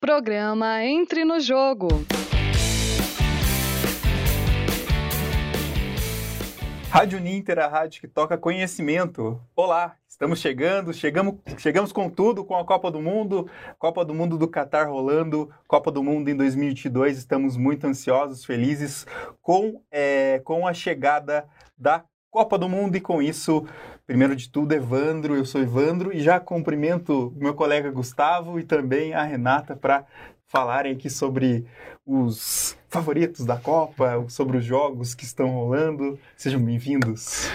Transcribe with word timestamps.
Programa 0.00 0.84
Entre 0.84 1.24
no 1.24 1.40
Jogo. 1.40 1.88
Rádio 6.88 7.18
Ninter, 7.18 7.58
a 7.58 7.66
rádio 7.66 8.00
que 8.02 8.06
toca 8.06 8.38
conhecimento. 8.38 9.42
Olá, 9.56 9.96
estamos 10.06 10.38
chegando, 10.38 10.94
chegamos, 10.94 11.34
chegamos 11.58 11.92
com 11.92 12.08
tudo, 12.08 12.44
com 12.44 12.56
a 12.56 12.64
Copa 12.64 12.92
do 12.92 13.00
Mundo, 13.02 13.50
Copa 13.76 14.04
do 14.04 14.14
Mundo 14.14 14.38
do 14.38 14.46
Catar 14.46 14.84
rolando, 14.84 15.50
Copa 15.66 15.90
do 15.90 16.00
Mundo 16.00 16.28
em 16.28 16.36
2022. 16.36 17.18
Estamos 17.18 17.56
muito 17.56 17.84
ansiosos, 17.84 18.44
felizes 18.44 19.04
com, 19.42 19.82
é, 19.90 20.40
com 20.44 20.64
a 20.64 20.72
chegada 20.72 21.48
da 21.76 22.04
Copa 22.30 22.56
do 22.56 22.68
Mundo 22.68 22.96
e 22.96 23.00
com 23.00 23.20
isso, 23.20 23.66
primeiro 24.08 24.34
de 24.34 24.48
tudo, 24.48 24.72
Evandro, 24.72 25.36
eu 25.36 25.44
sou 25.44 25.60
Evandro 25.60 26.16
e 26.16 26.20
já 26.20 26.40
cumprimento 26.40 27.30
meu 27.36 27.52
colega 27.52 27.90
Gustavo 27.90 28.58
e 28.58 28.64
também 28.64 29.12
a 29.12 29.22
Renata 29.22 29.76
para 29.76 30.06
falarem 30.46 30.92
aqui 30.92 31.10
sobre 31.10 31.66
os 32.06 32.74
favoritos 32.88 33.44
da 33.44 33.58
Copa, 33.58 34.24
sobre 34.30 34.56
os 34.56 34.64
jogos 34.64 35.14
que 35.14 35.24
estão 35.24 35.50
rolando. 35.50 36.18
Sejam 36.38 36.58
bem-vindos. 36.58 37.50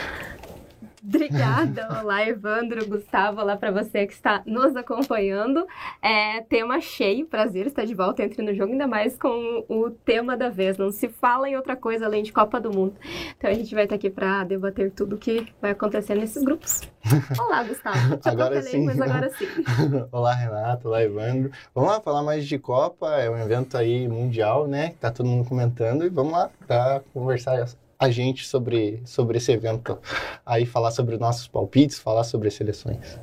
Obrigada, 1.06 1.86
olá 2.02 2.26
Evandro, 2.26 2.88
Gustavo, 2.88 3.42
olá 3.42 3.58
para 3.58 3.72
você 3.72 4.08
que 4.08 4.14
está 4.14 4.42
nos 4.46 4.74
acompanhando. 4.74 5.68
É, 6.02 6.40
tema 6.42 6.80
cheio, 6.80 7.26
prazer 7.26 7.68
estar 7.68 7.84
de 7.84 7.94
volta 7.94 8.24
entre 8.24 8.42
no 8.42 8.56
jogo, 8.56 8.72
ainda 8.72 8.88
mais 8.88 9.18
com 9.18 9.66
o 9.68 9.92
tema 9.92 10.38
da 10.38 10.48
vez. 10.48 10.78
Não 10.78 10.92
se 10.92 11.10
fala 11.10 11.50
em 11.50 11.58
outra 11.58 11.76
coisa 11.76 12.06
além 12.06 12.24
de 12.24 12.32
Copa 12.32 12.58
do 12.60 12.72
Mundo. 12.72 12.96
Então 13.38 13.50
a 13.50 13.54
gente 13.54 13.76
vai 13.76 13.84
estar 13.84 13.96
aqui 13.96 14.10
para 14.10 14.46
debater 14.46 14.92
tudo 14.92 15.18
o 15.18 15.20
que 15.20 15.46
vai 15.62 15.72
acontecer 15.72 16.16
nesses 16.16 16.42
grupos. 16.42 16.82
Olá, 17.38 17.64
Gustavo. 17.64 18.16
Te 18.16 18.30
agora 18.30 18.62
sim. 18.62 18.86
mas 18.86 19.02
agora 19.02 19.30
sim. 19.32 19.48
olá, 20.10 20.34
Renato, 20.34 20.88
olá, 20.88 21.04
Evandro. 21.04 21.52
Vamos 21.76 21.92
lá 21.92 22.00
falar 22.00 22.24
mais 22.24 22.48
de 22.48 22.58
Copa, 22.58 23.18
é 23.18 23.30
um 23.30 23.38
evento 23.38 23.78
aí 23.78 24.08
mundial, 24.08 24.68
né? 24.68 24.92
Que 24.92 24.96
tá 24.96 25.12
todo 25.12 25.28
mundo 25.28 25.48
comentando 25.48 26.06
e 26.06 26.10
vamos 26.10 26.32
lá 26.32 26.50
para 26.66 27.02
conversar 27.14 27.62
a 28.04 28.12
gente 28.12 28.46
sobre, 28.46 29.02
sobre 29.06 29.38
esse 29.38 29.52
evento, 29.52 29.98
aí 30.46 30.66
falar 30.66 30.92
sobre 30.92 31.18
nossos 31.18 31.48
palpites, 31.48 32.00
falar 32.00 32.26
sobre 32.26 32.50
as 32.50 32.54
seleções. 32.54 33.18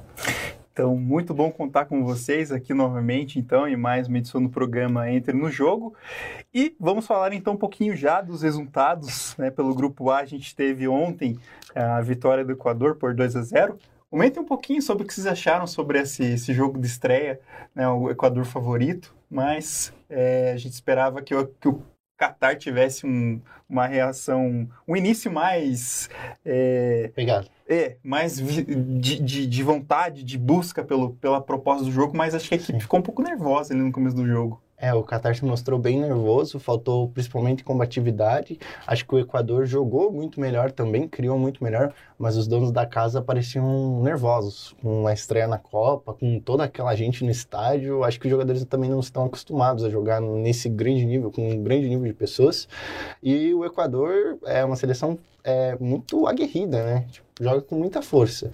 Então, 0.73 0.97
muito 0.97 1.35
bom 1.35 1.51
contar 1.51 1.85
com 1.85 2.03
vocês 2.03 2.51
aqui 2.51 2.73
novamente, 2.73 3.39
então, 3.39 3.69
em 3.69 3.77
mais 3.77 4.09
uma 4.09 4.17
edição 4.17 4.43
do 4.43 4.49
programa 4.49 5.11
Entre 5.11 5.37
no 5.37 5.51
Jogo. 5.51 5.95
E 6.55 6.75
vamos 6.81 7.07
falar 7.07 7.35
então 7.35 7.53
um 7.53 7.59
pouquinho 7.59 7.95
já 7.95 8.23
dos 8.23 8.41
resultados, 8.41 9.37
né? 9.37 9.51
Pelo 9.51 9.75
grupo 9.75 10.09
A, 10.09 10.21
a 10.21 10.25
gente 10.25 10.57
teve 10.57 10.89
ontem 10.89 11.37
a 11.75 12.01
vitória 12.01 12.45
do 12.45 12.53
Equador 12.53 12.97
por 12.97 13.15
2 13.15 13.37
a 13.37 13.43
0. 13.43 13.79
Comentem 14.09 14.43
um 14.43 14.47
pouquinho 14.47 14.81
sobre 14.81 15.05
o 15.05 15.07
que 15.07 15.13
vocês 15.13 15.27
acharam 15.27 15.67
sobre 15.67 16.01
esse, 16.01 16.25
esse 16.25 16.55
jogo 16.55 16.81
de 16.81 16.87
estreia, 16.87 17.39
né? 17.75 17.87
O 17.87 18.09
Equador 18.09 18.47
favorito, 18.47 19.15
mas 19.31 19.93
é, 20.09 20.53
a 20.53 20.57
gente 20.57 20.73
esperava 20.73 21.21
que 21.21 21.35
o, 21.35 21.47
que 21.47 21.69
o 21.69 21.83
Qatar 22.21 22.57
tivesse 22.57 23.07
um, 23.07 23.41
uma 23.67 23.87
reação, 23.87 24.69
um 24.87 24.95
início 24.95 25.33
mais. 25.33 26.11
É, 26.45 27.09
Obrigado. 27.13 27.49
É, 27.67 27.97
mais 28.03 28.37
de, 28.37 29.21
de, 29.21 29.47
de, 29.47 29.63
vontade, 29.63 30.23
de 30.23 30.37
busca 30.37 30.85
pelo, 30.85 31.15
pela 31.15 31.41
proposta 31.41 31.85
do 31.85 31.91
jogo, 31.91 32.15
mas 32.15 32.35
acho 32.35 32.49
que 32.49 32.55
a 32.55 32.59
equipe 32.59 32.73
Sim. 32.73 32.81
ficou 32.81 33.01
um 33.01 33.03
pouco 33.03 33.23
nervosa 33.23 33.73
ali 33.73 33.83
no 33.83 33.93
começo 33.93 34.17
do 34.17 34.27
jogo. 34.27 34.61
É, 34.81 34.95
o 34.95 35.03
Qatar 35.03 35.35
se 35.35 35.45
mostrou 35.45 35.79
bem 35.79 36.01
nervoso, 36.01 36.59
faltou 36.59 37.09
principalmente 37.09 37.63
combatividade. 37.63 38.59
Acho 38.87 39.07
que 39.07 39.15
o 39.15 39.19
Equador 39.19 39.67
jogou 39.67 40.11
muito 40.11 40.41
melhor 40.41 40.73
também, 40.73 41.07
criou 41.07 41.39
muito 41.39 41.63
melhor, 41.63 41.93
mas 42.19 42.37
os 42.37 42.49
donos 42.49 42.73
da 42.73 42.87
casa 42.87 43.21
pareciam 43.21 44.03
nervosos 44.03 44.75
com 44.81 45.07
a 45.07 45.13
estreia 45.13 45.47
na 45.47 45.59
Copa, 45.59 46.15
com 46.15 46.41
toda 46.41 46.65
aquela 46.65 46.95
gente 46.95 47.23
no 47.25 47.31
estádio. 47.31 48.03
Acho 48.05 48.19
que 48.19 48.27
os 48.27 48.31
jogadores 48.31 48.65
também 48.65 48.89
não 48.89 49.01
estão 49.01 49.27
acostumados 49.27 49.85
a 49.85 49.91
jogar 49.91 50.21
nesse 50.21 50.69
grande 50.71 51.05
nível, 51.05 51.31
com 51.31 51.47
um 51.47 51.63
grande 51.63 51.87
nível 51.87 52.07
de 52.07 52.15
pessoas. 52.15 52.67
E 53.23 53.53
o 53.53 53.67
Equador 53.67 54.39
é 54.47 54.65
uma 54.65 54.77
seleção 54.77 55.19
é, 55.45 55.77
muito 55.79 56.27
aguerrida, 56.27 56.83
né? 56.83 57.07
Tipo, 57.11 57.27
joga 57.39 57.61
com 57.61 57.75
muita 57.75 58.01
força. 58.01 58.51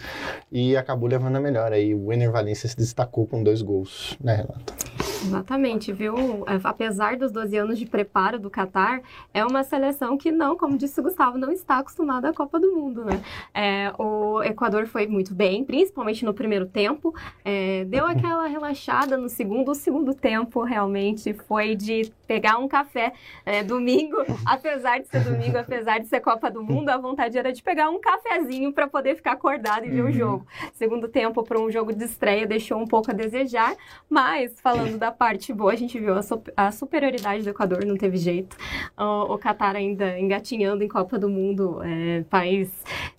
E 0.50 0.76
acabou 0.76 1.08
levando 1.08 1.36
a 1.36 1.40
melhor. 1.40 1.72
Aí 1.72 1.94
o 1.94 2.12
Ener 2.12 2.32
Valencia 2.32 2.68
se 2.68 2.76
destacou 2.76 3.26
com 3.26 3.42
dois 3.42 3.62
gols, 3.62 4.16
né, 4.20 4.36
Renata? 4.36 4.95
Exatamente, 5.24 5.92
viu? 5.92 6.44
Apesar 6.64 7.16
dos 7.16 7.32
12 7.32 7.56
anos 7.56 7.78
de 7.78 7.86
preparo 7.86 8.38
do 8.38 8.50
Catar, 8.50 9.00
é 9.32 9.44
uma 9.44 9.62
seleção 9.64 10.16
que 10.16 10.30
não, 10.30 10.56
como 10.56 10.76
disse 10.76 10.98
o 11.00 11.02
Gustavo, 11.02 11.38
não 11.38 11.50
está 11.50 11.78
acostumada 11.78 12.28
à 12.28 12.32
Copa 12.32 12.60
do 12.60 12.72
Mundo, 12.72 13.04
né? 13.04 13.20
É, 13.54 13.92
o 13.98 14.42
Equador 14.42 14.86
foi 14.86 15.06
muito 15.06 15.34
bem, 15.34 15.64
principalmente 15.64 16.24
no 16.24 16.34
primeiro 16.34 16.66
tempo, 16.66 17.14
é, 17.44 17.84
deu 17.84 18.06
aquela 18.06 18.46
relaxada 18.46 19.16
no 19.16 19.28
segundo. 19.28 19.70
O 19.70 19.74
segundo 19.74 20.14
tempo 20.14 20.62
realmente 20.62 21.32
foi 21.32 21.74
de 21.74 22.12
pegar 22.26 22.58
um 22.58 22.68
café 22.68 23.12
é, 23.44 23.62
domingo, 23.62 24.16
apesar 24.44 24.98
de 24.98 25.08
ser 25.08 25.20
domingo, 25.20 25.58
apesar 25.58 25.98
de 25.98 26.08
ser 26.08 26.20
Copa 26.20 26.50
do 26.50 26.62
Mundo, 26.62 26.88
a 26.88 26.96
vontade 26.96 27.38
era 27.38 27.52
de 27.52 27.62
pegar 27.62 27.90
um 27.90 28.00
cafezinho 28.00 28.72
para 28.72 28.86
poder 28.86 29.16
ficar 29.16 29.32
acordado 29.32 29.86
e 29.86 29.90
ver 29.90 30.02
uhum. 30.02 30.08
o 30.08 30.12
jogo. 30.12 30.46
Segundo 30.74 31.08
tempo, 31.08 31.42
para 31.42 31.58
um 31.58 31.70
jogo 31.70 31.92
de 31.92 32.04
estreia, 32.04 32.46
deixou 32.46 32.78
um 32.78 32.86
pouco 32.86 33.10
a 33.10 33.14
desejar, 33.14 33.74
mas 34.08 34.60
falando 34.60 34.98
da 34.98 35.10
parte 35.10 35.52
boa, 35.52 35.72
a 35.72 35.76
gente 35.76 35.98
viu 35.98 36.14
a, 36.14 36.20
a 36.56 36.72
superioridade 36.72 37.42
do 37.42 37.50
Equador, 37.50 37.84
não 37.84 37.96
teve 37.96 38.16
jeito. 38.16 38.56
O, 38.96 39.34
o 39.34 39.38
Qatar 39.38 39.76
ainda 39.76 40.18
engatinhando 40.18 40.82
em 40.82 40.88
Copa 40.88 41.18
do 41.18 41.28
Mundo, 41.28 41.80
é, 41.82 42.22
país, 42.28 42.70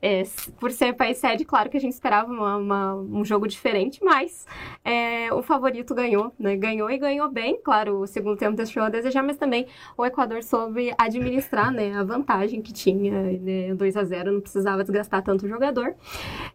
é, 0.01 0.23
por 0.59 0.71
ser 0.71 0.93
país 0.93 1.17
sede, 1.17 1.45
claro 1.45 1.69
que 1.69 1.77
a 1.77 1.79
gente 1.79 1.93
esperava 1.93 2.31
uma, 2.31 2.57
uma, 2.57 2.95
um 2.95 3.25
jogo 3.25 3.47
diferente, 3.47 4.03
mas 4.03 4.45
é, 4.83 5.33
o 5.33 5.41
favorito 5.41 5.93
ganhou, 5.93 6.31
né? 6.39 6.55
Ganhou 6.55 6.89
e 6.89 6.97
ganhou 6.97 7.29
bem, 7.29 7.59
claro, 7.63 8.01
o 8.01 8.07
segundo 8.07 8.37
tempo 8.37 8.55
deixou 8.55 8.83
a 8.83 8.89
desejar, 8.97 9.23
mas 9.23 9.37
também 9.37 9.67
o 9.97 10.05
Equador 10.05 10.43
soube 10.43 10.93
administrar, 10.97 11.71
né, 11.71 11.93
a 11.93 12.03
vantagem 12.03 12.61
que 12.61 12.73
tinha, 12.73 13.11
né, 13.39 13.73
2 13.73 13.97
a 13.97 14.03
0 14.03 14.31
não 14.31 14.41
precisava 14.41 14.83
desgastar 14.83 15.21
tanto 15.23 15.45
o 15.45 15.49
jogador. 15.49 15.95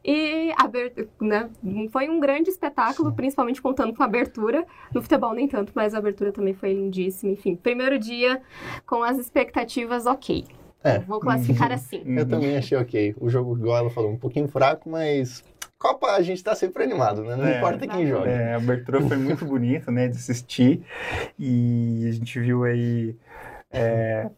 E 0.05 0.53
né, 1.21 1.51
foi 1.91 2.09
um 2.09 2.21
grande 2.21 2.51
espetáculo, 2.51 3.13
principalmente 3.13 3.63
contando 3.63 3.95
com 3.95 4.03
a 4.03 4.07
abertura. 4.07 4.67
No 4.95 5.01
futebol 5.01 5.35
nem 5.35 5.49
tanto, 5.49 5.73
mas 5.75 5.95
a 5.95 5.99
abertura 5.99 6.33
também 6.33 6.55
foi 6.55 6.73
lindíssima. 6.73 7.33
Enfim, 7.33 7.57
primeiro 7.57 7.99
dia 7.99 8.43
com 8.87 9.03
as 9.03 9.19
expectativas 9.19 10.07
ok. 10.07 10.45
É. 10.85 10.99
Vou 11.01 11.21
classificar 11.21 11.69
uhum. 11.69 11.75
assim. 11.75 12.03
Eu 12.05 12.29
também 12.29 12.57
achei 12.57 12.77
ok. 12.77 13.15
O 13.21 13.31
jogo, 13.31 13.57
igual 13.57 13.79
ela 13.79 13.91
falou, 13.91 14.11
um 14.11 14.19
pouquinho 14.19 14.49
fraco, 14.49 14.91
mas 14.91 15.45
Copa 15.83 16.13
a 16.13 16.23
gente 16.23 16.37
está 16.37 16.55
sempre 16.55 16.85
animado, 16.85 17.25
né? 17.25 17.35
Não 17.35 17.45
é, 17.45 17.57
importa 17.57 17.89
quem 17.89 18.07
joga. 18.07 18.31
É, 18.31 18.55
a 18.55 18.57
abertura 18.57 19.01
foi 19.01 19.17
muito 19.17 19.45
bonita, 19.45 19.91
né, 19.91 20.07
de 20.07 20.17
assistir. 20.17 20.87
E 21.37 22.07
a 22.09 22.13
gente 22.13 22.39
viu 22.39 22.63
aí 22.63 23.17
é, 23.69 24.31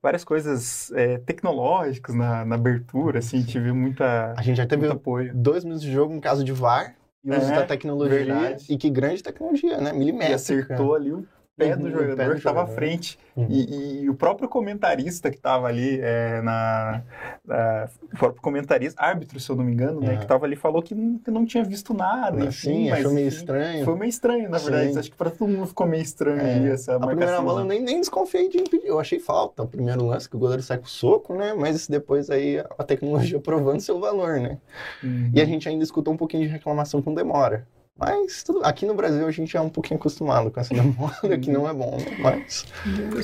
várias 0.00 0.22
coisas 0.22 0.92
é, 0.92 1.18
tecnológicas 1.18 2.14
na, 2.14 2.44
na, 2.44 2.54
abertura, 2.54 3.18
assim, 3.18 3.38
a 3.38 3.40
gente 3.40 3.58
viu 3.58 3.74
muita 3.74 4.34
A 4.36 4.42
gente 4.42 4.58
já 4.58 4.66
teve 4.66 4.86
apoio. 4.86 5.32
dois 5.34 5.64
minutos 5.64 5.82
de 5.82 5.90
jogo 5.90 6.14
em 6.14 6.20
caso 6.20 6.44
de 6.44 6.52
VAR, 6.52 6.94
e 7.24 7.30
uso 7.32 7.52
é, 7.52 7.56
da 7.56 7.66
tecnologia. 7.66 8.18
Verdade. 8.18 8.66
E 8.72 8.76
que 8.76 8.88
grande 8.88 9.24
tecnologia, 9.24 9.80
né? 9.80 9.92
Milimétrica. 9.92 10.30
E 10.30 10.34
acertou 10.34 10.94
ali 10.94 11.12
o 11.12 11.26
pé 11.56 11.74
do 11.74 11.90
jogador 11.90 12.16
pé 12.16 12.24
do 12.26 12.32
que 12.32 12.38
estava 12.38 12.62
à 12.62 12.66
frente. 12.66 13.18
Uhum. 13.34 13.46
E, 13.48 14.02
e, 14.02 14.10
o 14.10 14.14
próprio 14.14 14.48
comentarista 14.48 15.30
que 15.30 15.36
estava 15.36 15.66
ali 15.66 15.98
é, 16.00 16.40
na, 16.42 17.02
na, 17.44 17.88
O 18.12 18.16
próprio 18.16 18.42
comentarista, 18.42 19.02
árbitro, 19.02 19.40
se 19.40 19.50
eu 19.50 19.56
não 19.56 19.64
me 19.64 19.72
engano, 19.72 20.00
né? 20.00 20.16
Que 20.16 20.22
estava 20.22 20.44
ali, 20.46 20.56
falou 20.56 20.82
que 20.82 20.94
não, 20.94 21.18
que 21.18 21.30
não 21.30 21.44
tinha 21.44 21.64
visto 21.64 21.94
nada. 21.94 22.44
Enfim, 22.44 22.50
Sim, 22.50 22.90
mas, 22.90 23.00
achou 23.00 23.12
meio 23.12 23.28
estranho. 23.28 23.84
Foi 23.84 23.94
meio 23.96 24.08
estranho, 24.08 24.48
na 24.48 24.58
verdade. 24.58 24.92
Sim. 24.92 24.98
Acho 24.98 25.10
que 25.10 25.16
para 25.16 25.30
todo 25.30 25.48
mundo 25.48 25.66
ficou 25.66 25.86
meio 25.86 26.02
estranho 26.02 26.40
é. 26.40 26.54
ali 26.54 26.68
essa 26.68 26.92
a 26.92 26.98
marcação. 26.98 27.16
primeira 27.16 27.42
bola 27.42 27.60
eu 27.62 27.66
nem, 27.66 27.80
nem 27.80 28.00
desconfiei 28.00 28.48
de 28.48 28.58
impedir. 28.58 28.86
Eu 28.86 29.00
achei 29.00 29.18
falta 29.18 29.62
o 29.62 29.68
primeiro 29.68 30.04
lance, 30.04 30.28
que 30.28 30.36
o 30.36 30.38
goleiro 30.38 30.62
sai 30.62 30.78
com 30.78 30.84
o 30.84 30.88
soco, 30.88 31.34
né? 31.34 31.54
Mas 31.54 31.86
depois 31.88 32.30
aí 32.30 32.58
a 32.58 32.84
tecnologia 32.84 33.38
provando 33.40 33.80
seu 33.80 33.98
valor, 33.98 34.40
né? 34.40 34.58
Uhum. 35.02 35.30
E 35.34 35.40
a 35.40 35.44
gente 35.44 35.68
ainda 35.68 35.82
escutou 35.82 36.12
um 36.12 36.16
pouquinho 36.16 36.44
de 36.44 36.48
reclamação 36.48 37.00
com 37.00 37.14
demora. 37.14 37.66
Mas 37.98 38.42
tudo, 38.42 38.62
aqui 38.62 38.84
no 38.84 38.94
Brasil 38.94 39.26
a 39.26 39.30
gente 39.30 39.56
é 39.56 39.60
um 39.60 39.70
pouquinho 39.70 39.98
acostumado 39.98 40.50
com 40.50 40.60
essa 40.60 40.72
demora, 40.74 41.38
que 41.38 41.50
não 41.50 41.68
é 41.68 41.72
bom, 41.72 41.96
né? 41.96 42.16
mas... 42.20 42.66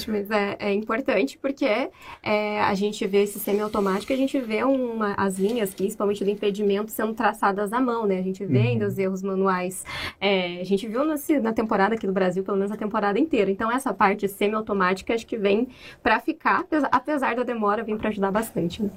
Mas 0.09 0.31
é, 0.31 0.57
é 0.59 0.73
importante 0.73 1.39
porque 1.39 1.91
é, 2.23 2.61
a 2.61 2.75
gente 2.75 3.07
vê 3.07 3.23
esse 3.23 3.39
semiautomático, 3.39 4.13
a 4.13 4.17
gente 4.17 4.41
vê 4.41 4.65
uma, 4.65 5.15
as 5.15 5.39
linhas, 5.39 5.75
principalmente 5.75 6.25
do 6.25 6.31
impedimento, 6.31 6.91
sendo 6.91 7.13
traçadas 7.13 7.73
à 7.73 7.81
mão, 7.81 8.07
né? 8.07 8.19
A 8.19 8.23
gente 8.23 8.45
vê 8.45 8.59
uhum. 8.59 8.65
ainda 8.65 8.87
os 8.87 8.99
erros 8.99 9.23
manuais. 9.23 9.85
É, 10.21 10.61
a 10.61 10.65
gente 10.65 10.89
viu 10.89 11.05
nesse, 11.05 11.39
na 11.39 11.53
temporada 11.53 11.95
aqui 11.95 12.07
do 12.07 12.13
Brasil, 12.13 12.43
pelo 12.43 12.57
menos 12.57 12.73
a 12.73 12.77
temporada 12.77 13.19
inteira. 13.19 13.51
Então 13.51 13.71
essa 13.71 13.93
parte 13.93 14.27
semiautomática 14.27 15.15
acho 15.15 15.27
que 15.27 15.37
vem 15.37 15.69
para 16.03 16.19
ficar, 16.21 16.65
apesar 16.91 17.37
da 17.37 17.43
demora, 17.43 17.83
vem 17.83 17.99
para 17.99 18.09
ajudar 18.09 18.31
bastante, 18.31 18.83
né? 18.83 18.91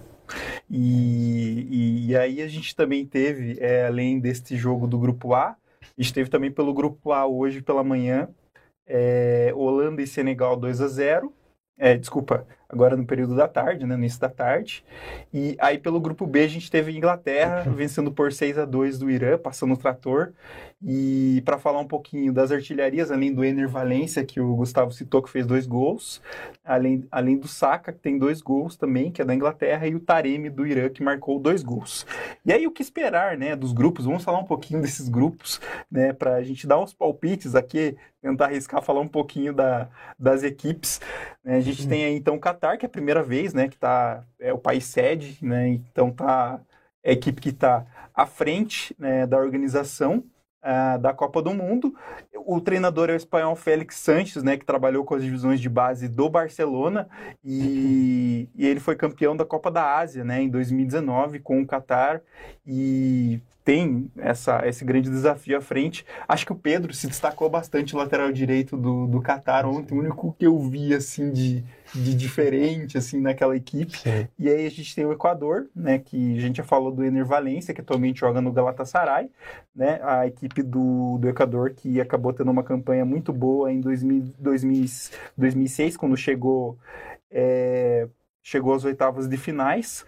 E, 0.70 1.68
e, 1.70 2.08
e, 2.08 2.18
aí 2.18 2.42
a 2.42 2.48
gente 2.48 2.76
também 2.76 3.06
teve, 3.06 3.58
é, 3.60 3.86
além 3.86 4.20
deste 4.20 4.58
jogo 4.58 4.88
do 4.88 4.98
grupo 4.98 5.34
A, 5.34 5.56
Esteve 5.98 6.30
também 6.30 6.52
pelo 6.52 6.74
grupo 6.74 7.12
A 7.12 7.26
hoje 7.26 7.62
pela 7.62 7.84
manhã. 7.84 8.28
É, 8.88 9.52
Holanda 9.56 10.02
e 10.02 10.08
Senegal 10.08 10.56
2 10.56 10.82
a 10.82 10.88
0 10.88 11.34
é, 11.78 11.98
desculpa, 11.98 12.48
agora 12.70 12.96
no 12.96 13.06
período 13.06 13.36
da 13.36 13.50
tarde, 13.50 13.86
né, 13.86 13.96
no 13.96 14.02
início 14.02 14.20
da 14.20 14.30
tarde. 14.30 14.84
E 15.34 15.58
aí 15.60 15.78
pelo 15.78 16.00
grupo 16.00 16.26
B 16.26 16.44
a 16.44 16.48
gente 16.48 16.72
teve 16.72 16.96
Inglaterra 16.96 17.64
vencendo 17.70 18.12
por 18.12 18.32
6 18.32 18.58
a 18.58 18.66
2 18.66 18.98
do 18.98 19.12
Irã, 19.12 19.38
passando 19.38 19.74
o 19.74 19.78
trator. 19.78 20.32
E 20.84 21.42
para 21.46 21.58
falar 21.58 21.80
um 21.80 21.88
pouquinho 21.88 22.34
das 22.34 22.52
artilharias, 22.52 23.10
além 23.10 23.34
do 23.34 23.44
Ener 23.44 23.68
Valência, 23.68 24.26
que 24.26 24.42
o 24.42 24.56
Gustavo 24.56 24.92
citou, 24.92 25.22
que 25.24 25.30
fez 25.30 25.46
dois 25.46 25.66
gols, 25.66 26.22
além, 26.64 27.08
além 27.10 27.38
do 27.38 27.48
Saka, 27.48 27.94
que 27.94 28.00
tem 28.00 28.20
dois 28.20 28.42
gols 28.42 28.76
também, 28.76 29.12
que 29.12 29.22
é 29.22 29.26
da 29.26 29.34
Inglaterra, 29.34 29.88
e 29.88 29.96
o 29.96 30.00
Taremi 30.00 30.50
do 30.50 30.68
Irã, 30.68 30.90
que 30.90 31.02
marcou 31.02 31.40
dois 31.40 31.64
gols. 31.64 32.06
E 32.46 32.52
aí 32.52 32.68
o 32.68 32.72
que 32.72 32.82
esperar, 32.82 33.38
né, 33.38 33.56
dos 33.56 33.72
grupos? 33.72 34.06
Vamos 34.06 34.24
falar 34.24 34.40
um 34.40 34.46
pouquinho 34.46 34.82
desses 34.82 35.08
grupos, 35.08 35.62
né, 35.90 36.12
para 36.12 36.36
a 36.36 36.44
gente 36.44 36.68
dar 36.68 36.80
uns 36.80 36.94
palpites 36.94 37.56
aqui, 37.56 37.96
tentar 38.22 38.46
arriscar 38.46 38.82
falar 38.82 39.02
um 39.02 39.08
pouquinho 39.08 39.54
da, 39.54 39.88
das 40.20 40.44
equipes. 40.44 41.00
Né? 41.44 41.56
A 41.56 41.62
gente 41.62 41.84
uhum. 41.84 41.90
tem 41.90 42.06
aí 42.06 42.16
então 42.16 42.36
o 42.36 42.40
Qatar, 42.40 42.78
que 42.78 42.86
é 42.86 42.88
a 42.88 42.90
primeira 42.90 43.24
vez, 43.24 43.54
né, 43.54 43.70
que 43.70 43.78
tá, 43.78 44.24
é 44.40 44.52
o 44.52 44.58
país 44.58 44.84
sede, 44.86 45.38
né, 45.42 45.68
então 45.70 46.12
tá 46.12 46.60
é 47.04 47.12
a 47.12 47.14
equipe 47.14 47.40
que 47.40 47.50
está 47.50 47.86
à 48.14 48.26
frente 48.26 48.96
né, 48.98 49.28
da 49.28 49.38
organização 49.38 50.24
uh, 50.66 51.00
da 51.00 51.14
Copa 51.14 51.42
do 51.42 51.54
Mundo. 51.54 51.96
O 52.34 52.60
treinador 52.60 53.10
é 53.10 53.14
o 53.14 53.16
espanhol 53.16 53.56
Félix 53.56 53.98
Sanches, 53.98 54.44
né, 54.44 54.58
que 54.58 54.66
trabalhou 54.66 55.06
com 55.06 55.16
as 55.16 55.24
divisões 55.24 55.62
de 55.62 55.70
base 55.70 56.08
do 56.08 56.30
Barcelona 56.30 57.08
e, 57.44 58.50
e 58.56 58.66
ele 58.66 58.80
foi 58.80 58.96
campeão 58.96 59.36
da 59.36 59.46
Copa 59.46 59.70
da 59.70 59.98
Ásia, 59.98 60.24
né, 60.24 60.42
em 60.42 60.50
2019 60.50 61.40
com 61.40 61.62
o 61.62 61.66
Qatar 61.66 62.22
e 62.66 63.40
tem 63.64 64.12
essa, 64.18 64.68
esse 64.68 64.86
grande 64.86 65.10
desafio 65.10 65.58
à 65.58 65.62
frente. 65.62 66.06
Acho 66.28 66.46
que 66.46 66.52
o 66.52 66.56
Pedro 66.56 66.94
se 66.94 67.08
destacou 67.08 67.50
bastante 67.50 67.96
lateral 67.96 68.32
direito 68.32 68.78
do, 68.78 69.08
do 69.08 69.22
Qatar 69.22 69.66
ontem, 69.68 69.96
o 69.96 70.00
único 70.00 70.36
que 70.38 70.46
eu 70.46 70.60
vi 70.60 70.94
assim 70.94 71.32
de, 71.32 71.64
de 71.94 72.16
diferente 72.16 72.98
assim 72.98 73.20
naquela 73.20 73.56
equipe. 73.56 73.98
Sim. 73.98 74.28
E 74.38 74.50
aí 74.50 74.66
a 74.66 74.70
gente 74.70 74.96
tem 74.96 75.06
o 75.06 75.12
Equador, 75.12 75.68
né, 75.76 76.00
que 76.00 76.38
a 76.38 76.42
gente 76.42 76.58
já 76.58 76.64
falou 76.64 76.92
do 76.92 77.04
Ener 77.04 77.26
Valência, 77.26 77.74
que 77.74 77.82
atualmente 77.82 78.20
joga 78.20 78.42
no 78.42 78.52
Galatasaray, 78.52 79.30
né, 79.76 80.00
a 80.04 80.26
equipe 80.26 80.64
do, 80.64 81.18
do 81.18 81.30
Equador 81.30 81.72
que 81.72 82.02
acabou 82.02 82.34
tendo 82.34 82.52
uma 82.52 82.64
campanha 82.64 83.06
muito 83.06 83.32
boa 83.32 83.72
em 83.72 83.80
2000, 83.82 84.34
2000, 84.40 84.86
2006, 85.38 85.98
quando 85.98 86.18
chegou 86.18 86.78
é, 87.32 88.08
chegou 88.42 88.74
às 88.74 88.86
oitavas 88.86 89.28
de 89.28 89.38
finais. 89.38 90.06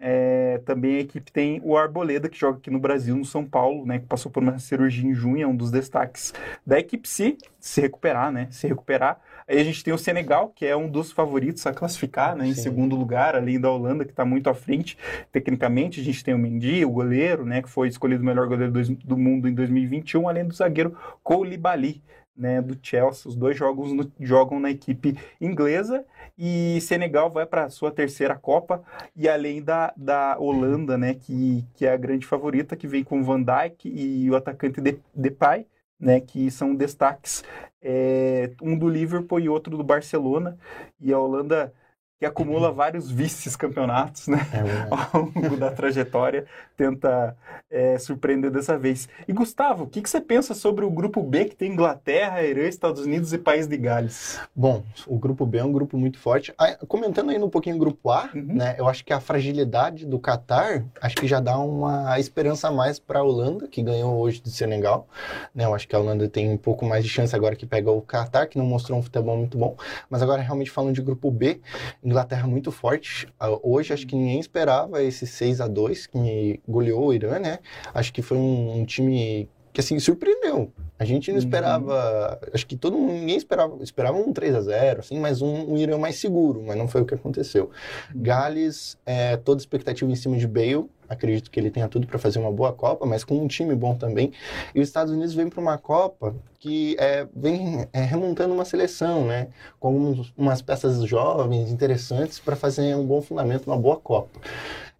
É, 0.00 0.58
também 0.64 0.96
a 0.96 1.00
equipe 1.00 1.32
tem 1.32 1.60
o 1.64 1.76
Arboleda, 1.76 2.28
que 2.28 2.38
joga 2.38 2.58
aqui 2.58 2.70
no 2.70 2.78
Brasil, 2.78 3.16
no 3.16 3.24
São 3.24 3.44
Paulo, 3.44 3.84
né? 3.84 3.98
Que 3.98 4.06
passou 4.06 4.30
por 4.30 4.42
uma 4.42 4.58
cirurgia 4.58 5.08
em 5.08 5.14
junho, 5.14 5.42
é 5.42 5.46
um 5.46 5.56
dos 5.56 5.70
destaques 5.70 6.32
da 6.64 6.78
equipe 6.78 7.08
se, 7.08 7.36
se 7.58 7.80
recuperar, 7.80 8.30
né? 8.30 8.48
Se 8.50 8.66
recuperar. 8.68 9.20
Aí 9.48 9.58
a 9.58 9.64
gente 9.64 9.82
tem 9.82 9.94
o 9.94 9.98
Senegal, 9.98 10.52
que 10.54 10.66
é 10.66 10.76
um 10.76 10.88
dos 10.88 11.10
favoritos 11.10 11.66
a 11.66 11.72
classificar, 11.72 12.36
né? 12.36 12.46
Em 12.46 12.54
Sim. 12.54 12.62
segundo 12.62 12.94
lugar, 12.94 13.34
além 13.34 13.58
da 13.58 13.70
Holanda, 13.70 14.04
que 14.04 14.10
está 14.10 14.24
muito 14.24 14.50
à 14.50 14.54
frente 14.54 14.98
tecnicamente. 15.32 16.00
A 16.00 16.04
gente 16.04 16.22
tem 16.22 16.34
o 16.34 16.38
Mendy, 16.38 16.84
o 16.84 16.90
goleiro, 16.90 17.46
né? 17.46 17.62
Que 17.62 17.70
foi 17.70 17.88
escolhido 17.88 18.22
o 18.22 18.26
melhor 18.26 18.46
goleiro 18.46 18.72
do, 18.72 18.94
do 18.96 19.16
mundo 19.16 19.48
em 19.48 19.54
2021, 19.54 20.28
além 20.28 20.44
do 20.44 20.54
zagueiro 20.54 20.94
Koulibaly, 21.22 22.02
né, 22.38 22.62
do 22.62 22.78
Chelsea. 22.80 23.28
Os 23.28 23.34
dois 23.34 23.56
jogos 23.56 23.92
no, 23.92 24.10
jogam 24.20 24.60
na 24.60 24.70
equipe 24.70 25.18
inglesa 25.40 26.04
e 26.38 26.78
Senegal 26.80 27.28
vai 27.28 27.44
para 27.44 27.64
a 27.64 27.70
sua 27.70 27.90
terceira 27.90 28.36
Copa 28.36 28.82
e 29.16 29.28
além 29.28 29.62
da, 29.62 29.92
da 29.96 30.38
Holanda, 30.38 30.96
né, 30.96 31.14
que, 31.14 31.64
que 31.74 31.84
é 31.84 31.92
a 31.92 31.96
grande 31.96 32.24
favorita, 32.24 32.76
que 32.76 32.86
vem 32.86 33.02
com 33.02 33.24
Van 33.24 33.42
Dijk 33.42 33.88
e 33.88 34.30
o 34.30 34.36
atacante 34.36 34.80
Depay, 35.14 35.66
né, 35.98 36.20
que 36.20 36.50
são 36.50 36.74
destaques, 36.74 37.42
é, 37.82 38.52
um 38.62 38.76
do 38.78 38.88
Liverpool 38.88 39.40
e 39.40 39.48
outro 39.48 39.76
do 39.76 39.84
Barcelona. 39.84 40.58
E 41.00 41.12
a 41.12 41.18
Holanda 41.18 41.72
que 42.18 42.26
acumula 42.26 42.72
vários 42.72 43.10
vices-campeonatos 43.10 44.26
né? 44.26 44.38
É 44.52 44.88
ao 44.90 45.22
longo 45.22 45.56
da 45.56 45.70
trajetória, 45.70 46.46
tenta 46.76 47.36
é, 47.70 47.98
surpreender 47.98 48.50
dessa 48.50 48.76
vez. 48.76 49.08
E 49.26 49.32
Gustavo, 49.32 49.84
o 49.84 49.86
que, 49.86 50.02
que, 50.02 50.10
você 50.10 50.20
pensa 50.20 50.54
sobre 50.54 50.84
o 50.84 50.90
grupo 50.90 51.22
B, 51.22 51.44
que 51.44 51.56
tem 51.56 51.72
Inglaterra, 51.72 52.42
Irã, 52.42 52.62
Estados 52.66 53.02
Unidos 53.02 53.32
e 53.32 53.38
País 53.38 53.66
de 53.66 53.76
Gales? 53.76 54.40
Bom, 54.54 54.82
o 55.06 55.18
grupo 55.18 55.46
B 55.46 55.58
é 55.58 55.64
um 55.64 55.72
grupo 55.72 55.96
muito 55.96 56.18
forte. 56.18 56.52
Ah, 56.58 56.76
comentando 56.88 57.30
ainda 57.30 57.44
um 57.44 57.50
pouquinho 57.50 57.76
o 57.76 57.78
grupo 57.78 58.10
A, 58.10 58.30
uhum. 58.34 58.54
né, 58.54 58.74
eu 58.78 58.88
acho 58.88 59.04
que 59.04 59.12
a 59.12 59.20
fragilidade 59.20 60.04
do 60.04 60.18
Qatar, 60.18 60.84
acho 61.00 61.16
que 61.16 61.26
já 61.26 61.38
dá 61.38 61.58
uma 61.58 62.18
esperança 62.18 62.68
a 62.68 62.72
mais 62.72 62.98
para 62.98 63.20
a 63.20 63.22
Holanda, 63.22 63.68
que 63.68 63.82
ganhou 63.82 64.18
hoje 64.18 64.42
do 64.42 64.50
Senegal. 64.50 65.06
Né, 65.54 65.64
eu 65.64 65.74
acho 65.74 65.86
que 65.86 65.94
a 65.94 65.98
Holanda 65.98 66.28
tem 66.28 66.50
um 66.50 66.56
pouco 66.56 66.84
mais 66.84 67.04
de 67.04 67.10
chance 67.10 67.34
agora 67.34 67.54
que 67.54 67.66
pega 67.66 67.90
o 67.90 68.02
Qatar, 68.02 68.48
que 68.48 68.58
não 68.58 68.66
mostrou 68.66 68.98
um 68.98 69.02
futebol 69.02 69.36
muito 69.36 69.56
bom. 69.56 69.76
Mas 70.10 70.22
agora, 70.22 70.42
realmente 70.42 70.70
falando 70.70 70.94
de 70.94 71.02
grupo 71.02 71.30
B, 71.30 71.60
Inglaterra 72.08 72.46
muito 72.46 72.72
forte. 72.72 73.28
Ah, 73.38 73.50
hoje 73.62 73.92
acho 73.92 74.06
que 74.06 74.16
ninguém 74.16 74.40
esperava 74.40 75.02
esse 75.02 75.26
6 75.26 75.60
a 75.60 75.68
2 75.68 76.06
que 76.06 76.60
goleou 76.66 77.06
o 77.06 77.14
Irã, 77.14 77.38
né? 77.38 77.58
Acho 77.92 78.12
que 78.12 78.22
foi 78.22 78.38
um, 78.38 78.80
um 78.80 78.84
time 78.86 79.48
que 79.72 79.80
assim 79.80 79.98
surpreendeu. 79.98 80.72
A 80.98 81.04
gente 81.04 81.28
não 81.28 81.38
uhum. 81.38 81.44
esperava, 81.44 82.40
acho 82.52 82.66
que 82.66 82.76
todo 82.76 82.98
mundo, 82.98 83.12
ninguém 83.12 83.36
esperava, 83.36 83.82
esperava 83.82 84.18
um 84.18 84.32
3 84.32 84.54
a 84.54 84.60
0 84.60 85.00
assim, 85.00 85.18
mas 85.18 85.40
um, 85.40 85.72
um 85.72 85.76
Irã 85.76 85.96
mais 85.96 86.16
seguro, 86.16 86.62
mas 86.66 86.76
não 86.76 86.88
foi 86.88 87.02
o 87.02 87.04
que 87.04 87.14
aconteceu. 87.14 87.70
Uhum. 88.12 88.22
Gales, 88.22 88.98
é, 89.06 89.36
toda 89.36 89.60
expectativa 89.60 90.10
em 90.10 90.16
cima 90.16 90.36
de 90.36 90.48
Bale, 90.48 90.86
acredito 91.08 91.50
que 91.50 91.58
ele 91.58 91.70
tenha 91.70 91.88
tudo 91.88 92.06
para 92.06 92.18
fazer 92.18 92.38
uma 92.38 92.50
boa 92.50 92.72
Copa, 92.72 93.06
mas 93.06 93.24
com 93.24 93.36
um 93.38 93.46
time 93.46 93.74
bom 93.74 93.94
também. 93.94 94.32
E 94.74 94.80
os 94.80 94.88
Estados 94.88 95.12
Unidos 95.12 95.34
vem 95.34 95.48
para 95.48 95.60
uma 95.60 95.78
Copa 95.78 96.34
que 96.58 96.96
é, 96.98 97.26
vem 97.34 97.86
é, 97.92 98.00
remontando 98.00 98.52
uma 98.52 98.64
seleção, 98.64 99.24
né, 99.24 99.48
com 99.78 99.96
uns, 99.96 100.32
umas 100.36 100.60
peças 100.60 101.00
jovens, 101.04 101.70
interessantes, 101.70 102.40
para 102.40 102.56
fazer 102.56 102.96
um 102.96 103.06
bom 103.06 103.22
fundamento, 103.22 103.68
uma 103.68 103.78
boa 103.78 103.96
Copa. 103.96 104.40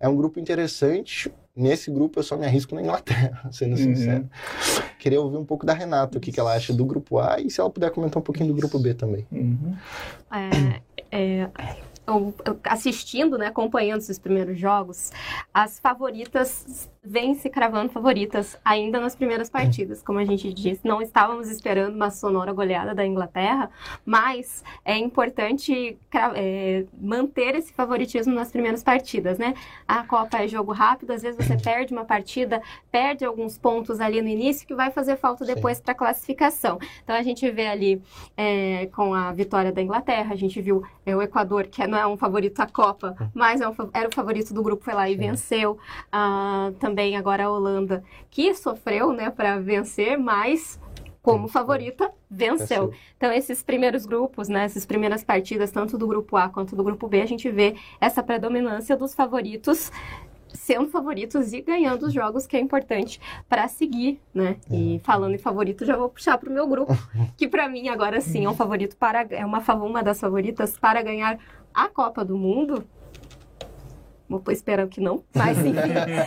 É 0.01 0.09
um 0.09 0.15
grupo 0.15 0.39
interessante, 0.39 1.31
Nesse 1.59 1.91
grupo 1.91 2.21
eu 2.21 2.23
só 2.23 2.37
me 2.37 2.47
arrisco 2.47 2.75
na 2.75 2.81
Inglaterra, 2.81 3.47
sendo 3.51 3.73
uhum. 3.73 3.77
sincero. 3.77 4.31
Queria 4.99 5.21
ouvir 5.21 5.37
um 5.37 5.45
pouco 5.45 5.67
da 5.67 5.75
Renata, 5.75 6.17
o 6.17 6.21
que, 6.21 6.31
que 6.31 6.39
ela 6.39 6.55
acha 6.55 6.73
do 6.73 6.85
grupo 6.85 7.19
A 7.19 7.41
e 7.41 7.51
se 7.51 7.61
ela 7.61 7.69
puder 7.69 7.91
comentar 7.91 8.21
um 8.21 8.25
pouquinho 8.25 8.49
do 8.49 8.55
grupo 8.55 8.79
B 8.79 8.95
também. 8.95 9.27
Uhum. 9.33 9.77
É, 10.31 10.81
é, 11.11 11.51
assistindo, 12.65 13.37
né, 13.37 13.47
acompanhando 13.47 14.01
esses 14.01 14.19
primeiros 14.19 14.59
jogos, 14.59 15.11
as 15.53 15.79
favoritas 15.81 16.89
vêm 17.03 17.35
se 17.35 17.49
cravando 17.49 17.91
favoritas 17.91 18.59
ainda 18.65 19.01
nas 19.01 19.15
primeiras 19.15 19.49
partidas. 19.49 20.03
Como 20.03 20.19
a 20.19 20.25
gente 20.25 20.53
disse, 20.53 20.81
não 20.85 21.01
estávamos 21.01 21.49
esperando 21.49 21.95
uma 21.95 22.11
sonora 22.11 22.53
goleada 22.53 22.95
da 22.95 23.07
Inglaterra, 23.07 23.71
mas 24.05 24.65
é 24.85 24.97
importante 24.97 25.97
é, 26.35 26.85
manter 27.01 27.55
esse 27.55 27.73
favoritismo 27.73 28.35
nas 28.35 28.51
primeiras 28.51 28.83
partidas, 28.83 29.39
né? 29.39 29.55
A 29.87 30.05
Copa 30.05 30.43
é 30.43 30.49
jogo 30.49 30.73
rápido, 30.73 31.13
às 31.13 31.23
vezes 31.23 31.47
você 31.47 31.57
perde 31.57 31.93
uma 31.93 32.05
partida, 32.05 32.61
perde 32.91 33.25
alguns 33.25 33.57
pontos 33.57 34.01
ali 34.01 34.21
no 34.21 34.29
início 34.29 34.67
que 34.67 34.75
vai 34.75 34.91
fazer 34.91 35.17
falta 35.17 35.45
depois 35.45 35.81
para 35.81 35.93
a 35.93 35.95
classificação. 35.95 36.79
Então 37.05 37.15
a 37.15 37.23
gente 37.23 37.49
vê 37.51 37.69
ali 37.69 38.03
é, 38.37 38.87
com 38.93 39.15
a 39.15 39.33
vitória 39.33 39.73
da 39.73 39.81
Inglaterra, 39.81 40.33
a 40.33 40.37
gente 40.37 40.61
viu 40.61 40.83
é, 41.07 41.17
o 41.17 41.23
Equador, 41.23 41.69
que 41.69 41.87
não 41.87 41.97
é 41.97 42.07
um 42.07 42.17
favorito 42.17 42.61
à 42.61 42.67
Copa, 42.67 43.17
mas 43.33 43.61
é 43.61 43.69
um, 43.69 43.75
era 43.95 44.09
o 44.09 44.15
favorito 44.15 44.53
do 44.53 44.63
grupo, 44.63 44.85
foi 44.85 44.95
lá 44.95 45.09
e 45.09 45.17
venceu. 45.17 45.79
Ah, 46.13 46.71
também 46.79 46.88
agora 47.17 47.45
a 47.45 47.51
Holanda, 47.51 48.03
que 48.31 48.55
sofreu, 48.55 49.13
né, 49.13 49.31
para 49.31 49.59
vencer, 49.59 50.19
mas 50.19 50.79
como 51.23 51.47
favorita, 51.47 52.11
venceu. 52.31 52.93
Então, 53.17 53.31
esses 53.31 53.63
primeiros 53.63 54.07
grupos, 54.07 54.49
né, 54.49 54.65
essas 54.65 54.87
primeiras 54.87 55.23
partidas, 55.23 55.71
tanto 55.71 55.99
do 55.99 56.07
grupo 56.07 56.37
A 56.37 56.49
quanto 56.49 56.75
do 56.75 56.83
grupo 56.83 57.07
B, 57.07 57.21
a 57.21 57.27
gente 57.27 57.51
vê 57.51 57.75
essa 58.01 58.23
predominância 58.23 58.97
dos 58.97 59.15
favoritos 59.15 59.91
sendo 60.55 60.89
favoritos 60.89 61.53
e 61.53 61.61
ganhando 61.61 62.07
os 62.07 62.13
jogos, 62.13 62.47
que 62.47 62.57
é 62.57 62.61
importante 62.61 63.21
para 63.49 63.69
seguir, 63.69 64.21
né? 64.33 64.57
E 64.71 65.01
falando 65.05 65.35
em 65.35 65.39
favorito, 65.39 65.85
já 65.85 65.97
vou 65.97 66.09
puxar 66.09 66.39
para 66.39 66.49
o 66.49 66.53
meu 66.53 66.67
grupo, 66.67 66.97
que 67.37 67.47
para 67.47 67.69
mim 67.69 67.89
agora 67.89 68.21
sim 68.21 68.45
é 68.45 68.49
um 68.49 68.55
favorito 68.55 68.97
para 68.97 69.27
é 69.31 69.45
uma 69.45 69.59
uma 69.75 70.03
das 70.03 70.19
favoritas 70.19 70.79
para 70.79 71.03
ganhar 71.03 71.39
a 71.73 71.89
Copa 71.89 72.25
do 72.25 72.37
Mundo, 72.37 72.85
Vou 74.29 74.43
esperando 74.49 74.91
que 74.91 75.01
não, 75.01 75.25
mas 75.35 75.59
enfim. 75.59 75.75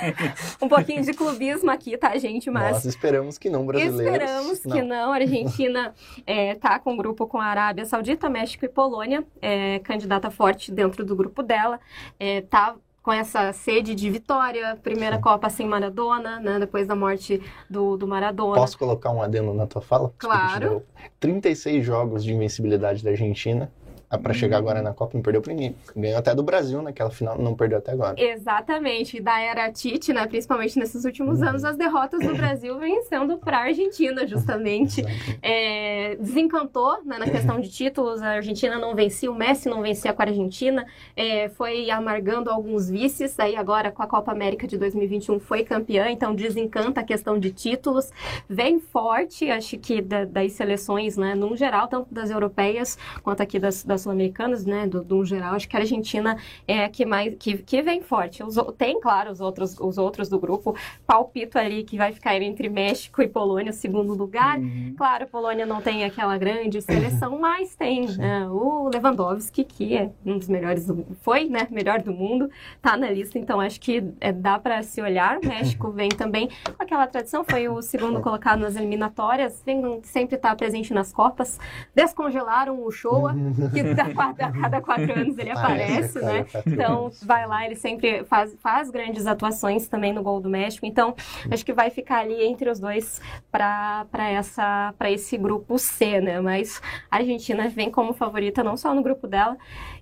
um 0.59 0.67
pouquinho 0.67 1.03
de 1.03 1.13
clubismo 1.13 1.69
aqui, 1.69 1.95
tá, 1.97 2.17
gente? 2.17 2.49
Mas. 2.49 2.71
Nós 2.71 2.85
esperamos 2.85 3.37
que 3.37 3.49
não, 3.49 3.65
brasileiros. 3.65 3.99
Esperamos 3.99 4.63
não. 4.63 4.75
que 4.75 4.81
não. 4.81 5.11
A 5.11 5.15
Argentina 5.15 5.93
é, 6.25 6.55
tá 6.55 6.79
com 6.79 6.93
um 6.93 6.97
grupo 6.97 7.27
com 7.27 7.37
a 7.37 7.45
Arábia 7.45 7.85
Saudita, 7.85 8.27
México 8.27 8.65
e 8.65 8.69
Polônia, 8.69 9.23
é, 9.41 9.79
candidata 9.79 10.31
forte 10.31 10.71
dentro 10.71 11.05
do 11.05 11.15
grupo 11.15 11.43
dela. 11.43 11.79
É, 12.19 12.41
tá 12.41 12.75
com 13.03 13.11
essa 13.11 13.51
sede 13.51 13.95
de 13.95 14.09
vitória, 14.09 14.77
primeira 14.81 15.15
Sim. 15.15 15.21
Copa 15.21 15.49
sem 15.49 15.67
Maradona, 15.67 16.39
né, 16.39 16.59
depois 16.59 16.87
da 16.87 16.95
morte 16.95 17.41
do, 17.69 17.97
do 17.97 18.07
Maradona. 18.07 18.55
Posso 18.55 18.77
colocar 18.77 19.11
um 19.11 19.21
adendo 19.21 19.53
na 19.53 19.65
tua 19.65 19.81
fala? 19.81 20.13
Claro. 20.17 20.83
36 21.19 21.83
jogos 21.83 22.23
de 22.23 22.31
invencibilidade 22.31 23.03
da 23.03 23.09
Argentina, 23.09 23.71
para 24.17 24.33
chegar 24.33 24.57
agora 24.57 24.81
na 24.81 24.93
Copa, 24.93 25.11
não 25.15 25.21
perdeu 25.21 25.41
para 25.41 25.53
ninguém. 25.53 25.75
Ganhou 25.95 26.17
até 26.17 26.33
do 26.35 26.43
Brasil 26.43 26.81
naquela 26.81 27.09
final, 27.11 27.37
não 27.37 27.55
perdeu 27.55 27.77
até 27.77 27.91
agora. 27.91 28.15
Exatamente. 28.21 29.19
Da 29.21 29.39
era 29.39 29.71
Tite, 29.71 30.11
né, 30.13 30.25
principalmente 30.27 30.77
nesses 30.77 31.05
últimos 31.05 31.39
Uhum. 31.39 31.47
anos, 31.49 31.63
as 31.63 31.77
derrotas 31.77 32.19
do 32.25 32.35
Brasil 32.35 32.77
vêm 32.79 33.01
sendo 33.03 33.37
para 33.37 33.57
a 33.57 33.61
Argentina, 33.63 34.25
justamente. 34.27 35.01
É, 35.43 36.15
desencantou 36.19 37.03
né, 37.03 37.17
na 37.17 37.25
questão 37.29 37.59
de 37.59 37.69
títulos, 37.69 38.21
a 38.21 38.29
Argentina 38.33 38.77
não 38.77 38.93
vencia, 38.95 39.31
o 39.31 39.35
Messi 39.35 39.67
não 39.69 39.81
vencia 39.81 40.13
com 40.13 40.21
a 40.21 40.25
Argentina, 40.25 40.85
é, 41.15 41.49
foi 41.49 41.89
amargando 41.89 42.49
alguns 42.49 42.89
vices, 42.89 43.39
aí 43.39 43.55
agora 43.55 43.91
com 43.91 44.03
a 44.03 44.07
Copa 44.07 44.31
América 44.31 44.67
de 44.67 44.77
2021 44.77 45.39
foi 45.39 45.63
campeã, 45.63 46.09
então 46.09 46.35
desencanta 46.35 47.01
a 47.01 47.03
questão 47.03 47.39
de 47.39 47.51
títulos, 47.51 48.11
vem 48.47 48.79
forte, 48.79 49.49
acho 49.49 49.77
que 49.77 50.01
da- 50.01 50.25
das 50.25 50.51
seleções, 50.53 51.17
né, 51.17 51.33
num 51.33 51.55
geral, 51.55 51.87
tanto 51.87 52.13
das 52.13 52.29
europeias 52.29 52.97
quanto 53.23 53.41
aqui 53.41 53.57
das, 53.59 53.83
das 53.83 54.00
sul-americanas, 54.01 54.65
né, 54.65 54.87
do, 54.87 55.03
do 55.03 55.23
geral, 55.25 55.55
acho 55.55 55.67
que 55.67 55.75
a 55.75 55.79
Argentina 55.79 56.37
é 56.67 56.85
a 56.85 56.89
que 56.89 57.05
mais, 57.05 57.35
que, 57.37 57.57
que 57.57 57.81
vem 57.81 58.01
forte. 58.01 58.43
Os 58.43 58.55
tem, 58.77 58.99
claro, 58.99 59.31
os 59.31 59.41
outros, 59.41 59.77
os 59.79 59.97
outros 59.97 60.29
do 60.29 60.39
grupo, 60.39 60.75
palpito 61.05 61.57
ali 61.57 61.83
que 61.83 61.97
vai 61.97 62.11
ficar 62.11 62.39
entre 62.41 62.69
México 62.69 63.21
e 63.21 63.27
Polônia, 63.27 63.71
o 63.71 63.73
segundo 63.73 64.13
lugar, 64.13 64.59
Uhum. 64.61 64.93
Claro, 64.97 65.27
Polônia 65.27 65.65
não 65.65 65.81
tem 65.81 66.03
aquela 66.03 66.37
grande 66.37 66.81
seleção, 66.81 67.37
mas 67.39 67.75
tem 67.75 68.07
né, 68.17 68.47
o 68.47 68.89
Lewandowski, 68.93 69.63
que 69.63 69.95
é 69.95 70.11
um 70.25 70.37
dos 70.37 70.47
melhores, 70.47 70.85
do, 70.85 71.05
foi, 71.21 71.45
né, 71.45 71.67
melhor 71.69 72.01
do 72.01 72.13
mundo, 72.13 72.49
tá 72.81 72.95
na 72.95 73.09
lista, 73.09 73.37
então 73.39 73.59
acho 73.59 73.79
que 73.79 74.03
é, 74.19 74.31
dá 74.31 74.59
para 74.59 74.81
se 74.83 75.01
olhar. 75.01 75.39
O 75.39 75.47
México 75.47 75.91
vem 75.91 76.09
também 76.09 76.49
com 76.65 76.83
aquela 76.83 77.07
tradição, 77.07 77.43
foi 77.43 77.67
o 77.67 77.81
segundo 77.81 78.21
colocado 78.21 78.59
nas 78.59 78.75
eliminatórias, 78.75 79.61
vem 79.65 80.01
sempre 80.03 80.35
estar 80.35 80.55
presente 80.55 80.93
nas 80.93 81.11
Copas, 81.11 81.59
descongelaram 81.93 82.83
o 82.83 82.91
Showa, 82.91 83.35
que 83.73 83.83
a, 83.99 84.51
cada 84.53 84.81
quatro 84.81 85.11
anos 85.13 85.37
ele 85.37 85.51
aparece, 85.51 86.19
Parece, 86.19 86.21
né? 86.21 86.45
Então, 86.65 87.11
vai 87.23 87.47
lá, 87.47 87.65
ele 87.65 87.75
sempre 87.75 88.23
faz, 88.25 88.55
faz 88.59 88.89
grandes 88.89 89.25
atuações 89.27 89.87
também 89.87 90.13
no 90.13 90.23
gol 90.23 90.39
do 90.39 90.49
México. 90.49 90.85
Então, 90.85 91.15
acho 91.51 91.65
que 91.65 91.73
vai 91.73 91.89
ficar 91.89 92.19
ali 92.19 92.43
entre 92.43 92.69
os 92.69 92.79
dois 92.79 93.21
para 93.51 94.07
essa 94.29 94.93
para 94.97 95.11
esse 95.11 95.37
grupo 95.37 95.77
C, 95.77 96.21
né? 96.21 96.39
Mas 96.39 96.81
a 97.09 97.17
Argentina 97.17 97.67
vem 97.69 97.89
como 97.89 98.13
favorita 98.13 98.63
não 98.63 98.77
só 98.77 98.93
no 98.93 99.01
grupo 99.01 99.27
dela, 99.27 99.57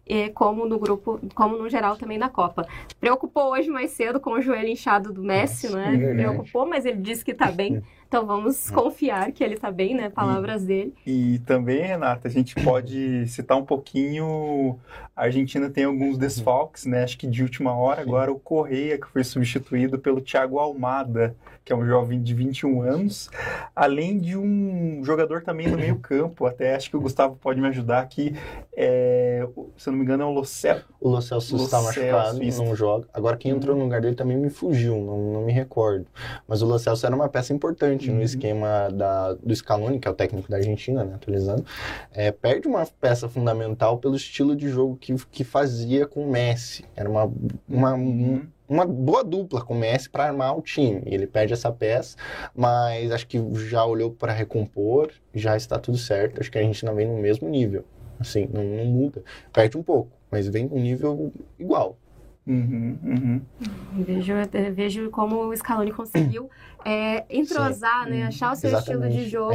e 0.10 0.30
como 0.30 0.66
no 0.66 0.80
grupo, 0.80 1.20
como 1.36 1.56
no 1.56 1.70
geral 1.70 1.96
também 1.96 2.18
na 2.18 2.30
Copa. 2.30 2.68
Preocupou 3.00 3.52
hoje 3.52 3.70
mais 3.70 3.92
cedo 3.92 4.20
com 4.20 4.32
o 4.32 4.42
joelho 4.42 4.68
inchado 4.68 5.14
do 5.14 5.22
Messi, 5.22 5.68
Nossa, 5.68 5.92
né? 5.92 6.04
é. 6.04 6.14
Preocupou, 6.16 6.66
mas 6.66 6.84
ele 6.84 6.98
disse 6.98 7.24
que 7.24 7.34
tá 7.34 7.52
bem. 7.52 7.84
Então 8.10 8.26
vamos 8.26 8.72
confiar 8.72 9.32
que 9.32 9.44
ele 9.44 9.56
tá 9.56 9.70
bem, 9.70 9.94
né? 9.94 10.10
Palavras 10.10 10.66
dele. 10.66 10.96
E 11.06 11.38
também, 11.46 11.84
Renata, 11.84 12.28
a 12.28 12.32
gente 12.32 12.56
pode 12.56 13.28
citar 13.28 13.56
um 13.56 13.64
pouquinho. 13.64 14.80
A 15.16 15.26
Argentina 15.26 15.70
tem 15.70 15.84
alguns 15.84 16.18
desfalques, 16.18 16.88
né? 16.88 17.04
Acho 17.04 17.20
que 17.20 17.28
de 17.28 17.44
última 17.44 17.72
hora, 17.72 18.02
agora 18.02 18.32
o 18.32 18.40
Correia, 18.40 18.98
que 18.98 19.06
foi 19.08 19.24
substituído 19.24 20.00
pelo 20.00 20.22
Thiago 20.22 20.58
Almada, 20.58 21.36
que 21.64 21.72
é 21.72 21.76
um 21.76 21.86
jovem 21.86 22.20
de 22.20 22.34
21 22.34 22.82
anos, 22.82 23.30
além 23.76 24.18
de 24.18 24.36
um 24.36 25.04
jogador 25.04 25.44
também 25.44 25.68
no 25.68 25.78
meio-campo. 25.78 26.48
Até 26.48 26.76
acho 26.76 26.90
que 26.90 26.98
o 26.98 27.02
Gustavo 27.02 27.36
pode 27.36 27.62
me 27.62 27.68
ajudar 27.68 28.00
aqui. 28.00 28.34
É, 28.76 29.48
se 29.78 29.90
eu 29.90 29.92
não 29.92 30.00
me 30.00 30.04
engano, 30.04 30.24
é 30.24 30.26
o 30.26 30.32
Locel. 30.32 30.80
O 31.00 31.10
Lo 31.10 31.22
Celso 31.22 31.58
está 31.58 31.82
machucado, 31.82 32.38
Celso, 32.38 32.44
isso. 32.44 32.64
não 32.64 32.76
joga. 32.76 33.08
Agora 33.14 33.38
quem 33.38 33.52
entrou 33.52 33.76
no 33.76 33.84
lugar 33.84 34.02
dele 34.02 34.16
também 34.16 34.38
me 34.38 34.50
fugiu, 34.50 34.96
não, 35.00 35.34
não 35.34 35.42
me 35.44 35.52
recordo. 35.52 36.08
Mas 36.48 36.62
o 36.62 36.66
Lo 36.66 36.80
Celso 36.80 37.06
era 37.06 37.16
uma 37.16 37.30
peça 37.30 37.54
importante 37.54 37.99
Uhum. 38.08 38.16
no 38.16 38.22
esquema 38.24 38.88
da, 38.94 39.34
do 39.34 39.54
Scaloni, 39.54 40.00
que 40.00 40.08
é 40.08 40.12
o 40.12 40.14
técnico 40.14 40.50
da 40.50 40.56
Argentina, 40.58 41.04
né, 41.04 41.16
atualizando. 41.16 41.66
É, 42.14 42.32
perde 42.32 42.68
uma 42.68 42.86
peça 42.86 43.28
fundamental 43.28 43.98
pelo 43.98 44.16
estilo 44.16 44.56
de 44.56 44.70
jogo 44.70 44.96
que, 44.96 45.14
que 45.32 45.44
fazia 45.44 46.08
com 46.08 46.24
o 46.26 46.32
Messi. 46.32 46.86
Era 46.96 47.10
uma, 47.10 47.32
uma, 47.68 47.94
Uhum. 47.96 48.48
uma 48.68 48.86
boa 48.86 49.24
dupla 49.24 49.62
com 49.62 49.74
o 49.74 49.78
Messi 49.78 50.10
para 50.10 50.26
armar 50.26 50.58
o 50.58 50.62
time. 50.62 51.02
Ele 51.06 51.28
perde 51.28 51.54
essa 51.54 51.72
peça, 51.72 52.16
mas 52.56 53.12
acho 53.12 53.28
que 53.28 53.38
já 53.66 53.84
olhou 53.86 54.12
para 54.12 54.32
recompor, 54.32 55.12
já 55.34 55.58
está 55.58 55.78
tudo 55.78 55.98
certo. 55.98 56.40
Acho 56.40 56.52
que 56.52 56.58
a 56.58 56.62
Argentina 56.62 56.94
vem 56.94 57.08
no 57.08 57.18
mesmo 57.18 57.50
nível. 57.50 57.84
Assim, 58.20 58.50
não, 58.54 58.64
não 58.64 58.86
muda. 58.86 59.24
Perde 59.54 59.78
um 59.78 59.84
pouco, 59.84 60.12
mas 60.30 60.48
vem 60.48 60.66
num 60.68 60.80
nível 60.80 61.32
igual. 61.58 61.98
Uhum, 62.50 62.98
uhum. 63.04 63.42
Vejo, 63.94 64.34
vejo 64.74 65.10
como 65.12 65.46
o 65.46 65.56
Scaloni 65.56 65.92
conseguiu 65.92 66.50
é, 66.84 67.24
entrosar, 67.30 68.10
né? 68.10 68.24
Achar 68.24 68.54
o 68.54 68.56
seu 68.56 68.76
estilo 68.76 69.08
de 69.08 69.30
jogo. 69.30 69.54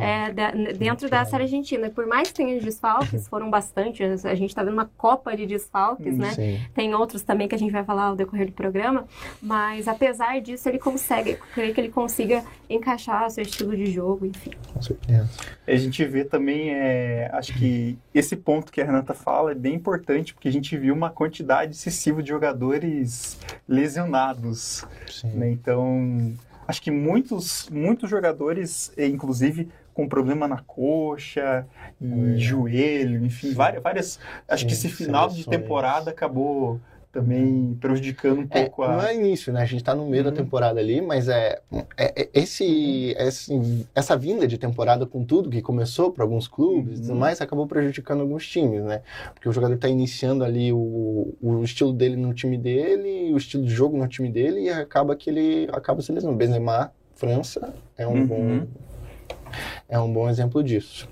É, 0.00 0.24
é 0.34 0.52
n- 0.52 0.72
dentro 0.72 1.08
dessa 1.08 1.36
Argentina. 1.36 1.88
Por 1.88 2.04
mais 2.06 2.28
que 2.28 2.34
tenha 2.34 2.60
desfalques, 2.60 3.28
foram 3.28 3.48
bastante. 3.48 4.02
A 4.02 4.34
gente 4.34 4.52
tá 4.52 4.64
vendo 4.64 4.72
uma 4.72 4.90
copa 4.96 5.36
de 5.36 5.46
desfalques, 5.46 6.18
né? 6.18 6.30
Sim. 6.32 6.60
Tem 6.74 6.92
outros 6.94 7.22
também 7.22 7.46
que 7.46 7.54
a 7.54 7.58
gente 7.58 7.70
vai 7.70 7.84
falar 7.84 8.06
ao 8.06 8.16
decorrer 8.16 8.46
do 8.46 8.52
programa. 8.52 9.04
Mas 9.40 9.86
apesar 9.86 10.40
disso, 10.40 10.68
ele 10.68 10.80
consegue. 10.80 11.32
Eu 11.32 11.38
creio 11.54 11.72
que 11.72 11.80
ele 11.80 11.90
consiga 11.90 12.42
encaixar 12.68 13.26
o 13.26 13.30
seu 13.30 13.42
estilo 13.42 13.76
de 13.76 13.86
jogo, 13.86 14.26
enfim. 14.26 14.50
Com 14.74 14.82
certeza. 14.82 15.28
A 15.64 15.76
gente 15.76 16.04
vê 16.06 16.24
também, 16.24 16.70
é, 16.70 17.30
acho 17.34 17.56
que 17.56 17.96
esse 18.12 18.34
ponto 18.34 18.72
que 18.72 18.80
a 18.80 18.84
Renata 18.84 19.14
fala 19.14 19.52
é 19.52 19.54
bem 19.54 19.74
importante, 19.74 20.34
porque 20.34 20.48
a 20.48 20.52
gente 20.52 20.76
viu 20.76 20.94
uma 20.94 21.10
quantidade 21.10 21.72
excessiva 21.72 22.22
de 22.22 22.31
jogadores 22.32 23.38
lesionados, 23.68 24.84
né? 25.34 25.50
Então, 25.50 26.32
acho 26.66 26.80
que 26.80 26.90
muitos, 26.90 27.68
muitos 27.70 28.08
jogadores, 28.08 28.90
eh, 28.96 29.06
inclusive 29.06 29.68
com 29.92 30.08
problema 30.08 30.48
na 30.48 30.58
coxa 30.58 31.66
e 32.00 32.34
É. 32.34 32.38
joelho, 32.38 33.22
enfim, 33.24 33.52
várias, 33.52 33.82
várias. 33.82 34.18
Acho 34.48 34.66
que 34.66 34.74
Sim, 34.74 34.88
esse 34.88 34.96
final 34.96 35.28
de 35.28 35.34
seleções. 35.42 35.56
temporada 35.62 36.10
acabou 36.10 36.80
também 37.12 37.76
prejudicando 37.78 38.38
um 38.40 38.46
É, 38.50 38.62
pouco 38.62 38.82
a. 38.82 38.92
não 38.96 39.02
é 39.02 39.14
início, 39.14 39.52
né? 39.52 39.60
A 39.60 39.66
gente 39.66 39.84
tá 39.84 39.94
no 39.94 40.06
meio 40.08 40.24
Uhum. 40.24 40.30
da 40.30 40.34
temporada 40.36 40.80
ali, 40.80 41.00
mas 41.02 41.28
é, 41.28 41.60
é- 41.96 42.22
é- 42.22 42.28
esse, 42.32 43.14
esse- 43.18 43.86
essa 43.94 44.16
vinda 44.16 44.48
de 44.48 44.56
temporada 44.56 45.04
com 45.04 45.22
tudo 45.22 45.50
que 45.50 45.60
começou 45.60 46.10
para 46.10 46.24
alguns 46.24 46.48
clubes 46.48 46.98
e 46.98 47.02
Uhum. 47.02 47.08
tudo 47.08 47.18
mais 47.18 47.40
acabou 47.42 47.66
prejudicando 47.66 48.20
alguns 48.22 48.48
times, 48.48 48.82
né? 48.82 49.02
Porque 49.34 49.46
o 49.46 49.52
jogador 49.52 49.76
tá 49.76 49.88
iniciando 49.88 50.42
ali 50.42 50.72
o, 50.72 51.34
o 51.42 51.62
estilo 51.62 51.92
dele 51.92 52.16
no 52.16 52.32
time 52.32 52.56
dele, 52.56 53.30
o 53.32 53.36
estilo 53.36 53.62
de 53.64 53.70
jogo 53.74 53.98
no 53.98 54.08
time 54.08 54.30
dele 54.30 54.62
e 54.62 54.70
acaba 54.70 55.14
que 55.14 55.28
ele 55.28 55.68
acaba 55.70 56.00
se 56.00 56.10
lesionando. 56.12 56.38
Benzema, 56.38 56.92
França, 57.14 57.74
é 57.96 58.06
um 58.06 58.20
Uhum. 58.20 58.26
bom 58.26 58.66
é 59.86 60.00
um 60.00 60.10
bom 60.10 60.30
exemplo 60.30 60.62
disso. 60.64 61.06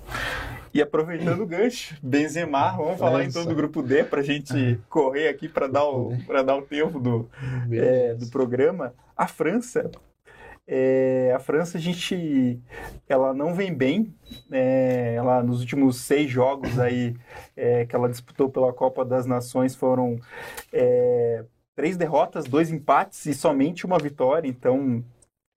E 0.73 0.81
aproveitando 0.81 1.41
o 1.41 1.45
gancho, 1.45 1.97
Benzema, 2.01 2.71
vamos 2.77 2.99
falar 2.99 3.25
então 3.25 3.45
do 3.45 3.53
grupo 3.53 3.83
D 3.83 4.03
pra 4.03 4.21
gente 4.21 4.79
correr 4.89 5.27
aqui 5.27 5.49
para 5.49 5.67
dar 5.67 5.83
o 5.83 6.17
para 6.25 6.41
dar 6.41 6.55
o 6.55 6.61
tempo 6.61 6.99
do, 6.99 7.29
é, 7.71 8.13
do 8.15 8.27
programa. 8.27 8.93
A 9.15 9.27
França, 9.27 9.91
é, 10.65 11.33
a 11.35 11.39
França 11.39 11.77
a 11.77 11.81
gente, 11.81 12.57
ela 13.09 13.33
não 13.33 13.53
vem 13.53 13.73
bem. 13.73 14.13
né? 14.49 15.15
ela 15.15 15.43
nos 15.43 15.59
últimos 15.59 15.97
seis 15.97 16.29
jogos 16.29 16.79
aí 16.79 17.15
é, 17.57 17.85
que 17.85 17.93
ela 17.93 18.07
disputou 18.07 18.49
pela 18.49 18.71
Copa 18.71 19.03
das 19.03 19.25
Nações 19.25 19.75
foram 19.75 20.19
é, 20.71 21.43
três 21.75 21.97
derrotas, 21.97 22.45
dois 22.45 22.71
empates 22.71 23.25
e 23.25 23.33
somente 23.33 23.85
uma 23.85 23.99
vitória. 23.99 24.47
Então 24.47 25.03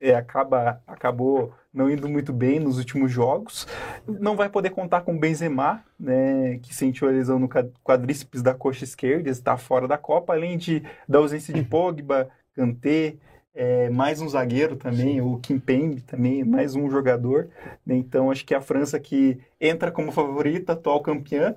é, 0.00 0.14
acaba 0.14 0.80
acabou 0.86 1.52
não 1.72 1.90
indo 1.90 2.08
muito 2.08 2.32
bem 2.32 2.60
nos 2.60 2.78
últimos 2.78 3.10
jogos. 3.10 3.66
Não 4.06 4.36
vai 4.36 4.48
poder 4.48 4.70
contar 4.70 5.00
com 5.02 5.14
o 5.14 5.18
Benzema, 5.18 5.84
né, 5.98 6.58
que 6.62 6.74
sentiu 6.74 7.08
a 7.08 7.10
lesão 7.10 7.38
no 7.38 7.48
quad- 7.48 7.72
quadríceps 7.82 8.42
da 8.42 8.54
coxa 8.54 8.84
esquerda, 8.84 9.28
está 9.30 9.56
fora 9.56 9.88
da 9.88 9.98
Copa, 9.98 10.32
além 10.34 10.56
de 10.56 10.82
da 11.08 11.18
ausência 11.18 11.52
de 11.52 11.62
Pogba, 11.62 12.28
Kanté, 12.54 13.16
é, 13.54 13.88
mais 13.90 14.20
um 14.20 14.28
zagueiro 14.28 14.76
também, 14.76 15.20
o 15.20 15.38
Kimpembe 15.38 16.00
também, 16.02 16.44
mais 16.44 16.74
um 16.74 16.88
jogador. 16.90 17.48
né? 17.86 17.94
Então 17.96 18.30
acho 18.30 18.44
que 18.44 18.54
a 18.54 18.60
França 18.60 18.98
que 19.00 19.38
entra 19.60 19.90
como 19.90 20.12
favorita, 20.12 20.72
atual 20.72 21.00
campeã, 21.00 21.54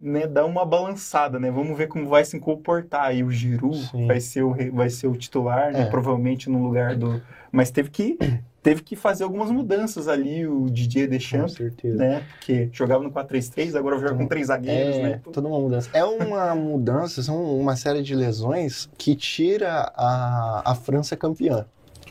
né, 0.00 0.26
dá 0.26 0.44
uma 0.46 0.64
balançada, 0.64 1.38
né? 1.40 1.50
Vamos 1.50 1.76
ver 1.76 1.88
como 1.88 2.08
vai 2.08 2.24
se 2.24 2.38
comportar 2.38 3.06
aí 3.06 3.22
o 3.24 3.30
Sim. 3.74 4.06
vai 4.06 4.20
ser 4.20 4.42
o 4.42 4.54
vai 4.72 4.88
ser 4.90 5.06
o 5.08 5.16
titular, 5.16 5.72
né, 5.72 5.82
É. 5.82 5.84
provavelmente 5.86 6.48
no 6.48 6.62
lugar 6.62 6.94
do, 6.94 7.20
mas 7.50 7.70
teve 7.70 7.90
que 7.90 8.16
teve 8.62 8.82
que 8.82 8.94
fazer 8.94 9.24
algumas 9.24 9.50
mudanças 9.50 10.06
ali 10.08 10.46
o 10.46 10.66
Didier 10.70 11.06
Com 11.06 11.10
Deschamps, 11.12 11.52
certeza. 11.54 11.96
né? 11.96 12.22
Porque 12.32 12.68
jogava 12.72 13.02
no 13.02 13.10
4-3-3, 13.10 13.74
agora 13.76 13.98
joga 13.98 14.14
com 14.14 14.26
três 14.26 14.48
zagueiros, 14.48 14.96
É, 14.96 15.02
né? 15.02 15.20
toda 15.32 15.48
uma 15.48 15.58
mudança. 15.58 15.88
É 15.92 16.04
uma 16.04 16.54
mudança, 16.54 17.22
são 17.22 17.58
uma 17.58 17.74
série 17.76 18.02
de 18.02 18.14
lesões 18.14 18.88
que 18.98 19.14
tira 19.16 19.90
a, 19.96 20.62
a 20.64 20.74
França 20.74 21.16
campeã. 21.16 21.64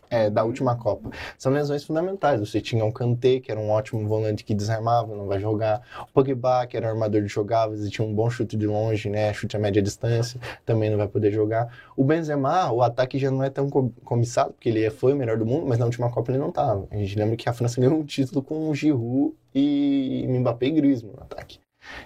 É, 0.10 0.30
da 0.30 0.44
última 0.44 0.76
Copa. 0.76 1.10
São 1.38 1.52
lesões 1.52 1.84
fundamentais. 1.84 2.40
Você 2.40 2.62
tinha 2.62 2.84
o 2.86 2.92
Kanté, 2.92 3.40
que 3.40 3.52
era 3.52 3.60
um 3.60 3.70
ótimo 3.70 4.08
volante 4.08 4.44
que 4.44 4.54
desarmava, 4.54 5.16
não 5.16 5.28
vai 5.28 5.40
jogar. 5.40 5.82
O 6.10 6.14
Pogba, 6.14 6.66
que 6.68 6.78
era 6.78 6.88
um 6.88 6.90
armador 6.92 7.22
de 7.22 7.28
jogáveis 7.28 7.86
e 7.86 7.90
tinha 7.90 8.08
um 8.08 8.14
bom 8.14 8.30
chute 8.30 8.56
de 8.58 8.68
longe, 8.68 9.10
né? 9.10 9.34
Chute 9.34 9.56
a 9.56 9.60
média 9.60 9.82
distância, 9.82 10.40
também 10.66 10.90
não 10.90 10.98
vai 10.98 11.08
poder 11.08 11.32
jogar. 11.32 11.68
O 11.96 12.04
Benzema, 12.04 12.72
o 12.72 12.82
ataque 12.82 13.18
já 13.18 13.30
não 13.32 13.44
é 13.44 13.50
tão 13.50 13.70
co- 13.70 13.92
cobiçado, 14.04 14.54
porque 14.54 14.70
ele 14.70 14.90
foi 14.90 15.14
o 15.14 15.16
melhor 15.16 15.38
do 15.38 15.46
mundo, 15.46 15.66
mas 15.68 15.78
na 15.78 15.86
última 15.86 16.10
Copa 16.10 16.32
ele 16.32 16.40
não 16.40 16.50
estava. 16.50 16.88
A 16.92 16.96
gente 16.96 17.18
lembra 17.18 17.36
que 17.36 17.50
a 17.50 17.54
França 17.54 17.80
ganhou 17.82 17.98
um 18.00 18.06
título 18.06 18.42
com 18.42 18.70
o 18.70 18.76
Giroud 18.76 19.34
e 19.54 20.26
Mbappé 20.28 20.68
e 20.68 20.72
Griezmann 20.72 21.14
no 21.16 21.24
ataque. 21.24 21.60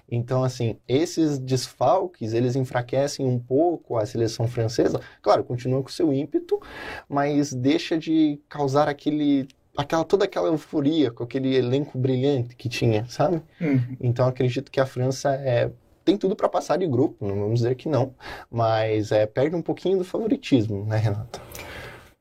Então, 0.09 0.43
assim, 0.43 0.77
esses 0.87 1.37
desfalques, 1.37 2.33
eles 2.33 2.55
enfraquecem 2.55 3.25
um 3.25 3.39
pouco 3.39 3.97
a 3.97 4.05
seleção 4.05 4.47
francesa. 4.47 4.99
Claro, 5.21 5.43
continua 5.43 5.81
com 5.81 5.89
seu 5.89 6.13
ímpeto, 6.13 6.59
mas 7.07 7.53
deixa 7.53 7.97
de 7.97 8.39
causar 8.49 8.87
aquele 8.87 9.47
aquela 9.75 10.03
toda 10.03 10.25
aquela 10.25 10.47
euforia 10.47 11.11
com 11.11 11.23
aquele 11.23 11.55
elenco 11.55 11.97
brilhante 11.97 12.55
que 12.55 12.67
tinha, 12.67 13.05
sabe? 13.07 13.41
Uhum. 13.59 13.95
Então 14.01 14.27
acredito 14.27 14.71
que 14.71 14.79
a 14.79 14.85
França 14.85 15.33
é 15.33 15.71
tem 16.03 16.17
tudo 16.17 16.35
para 16.35 16.49
passar 16.49 16.77
de 16.77 16.87
grupo, 16.87 17.25
não 17.25 17.35
vamos 17.35 17.59
dizer 17.59 17.75
que 17.75 17.87
não, 17.87 18.13
mas 18.49 19.11
é, 19.11 19.25
perde 19.25 19.55
um 19.55 19.61
pouquinho 19.61 19.99
do 19.99 20.03
favoritismo, 20.03 20.83
né, 20.85 20.97
Renata? 20.97 21.39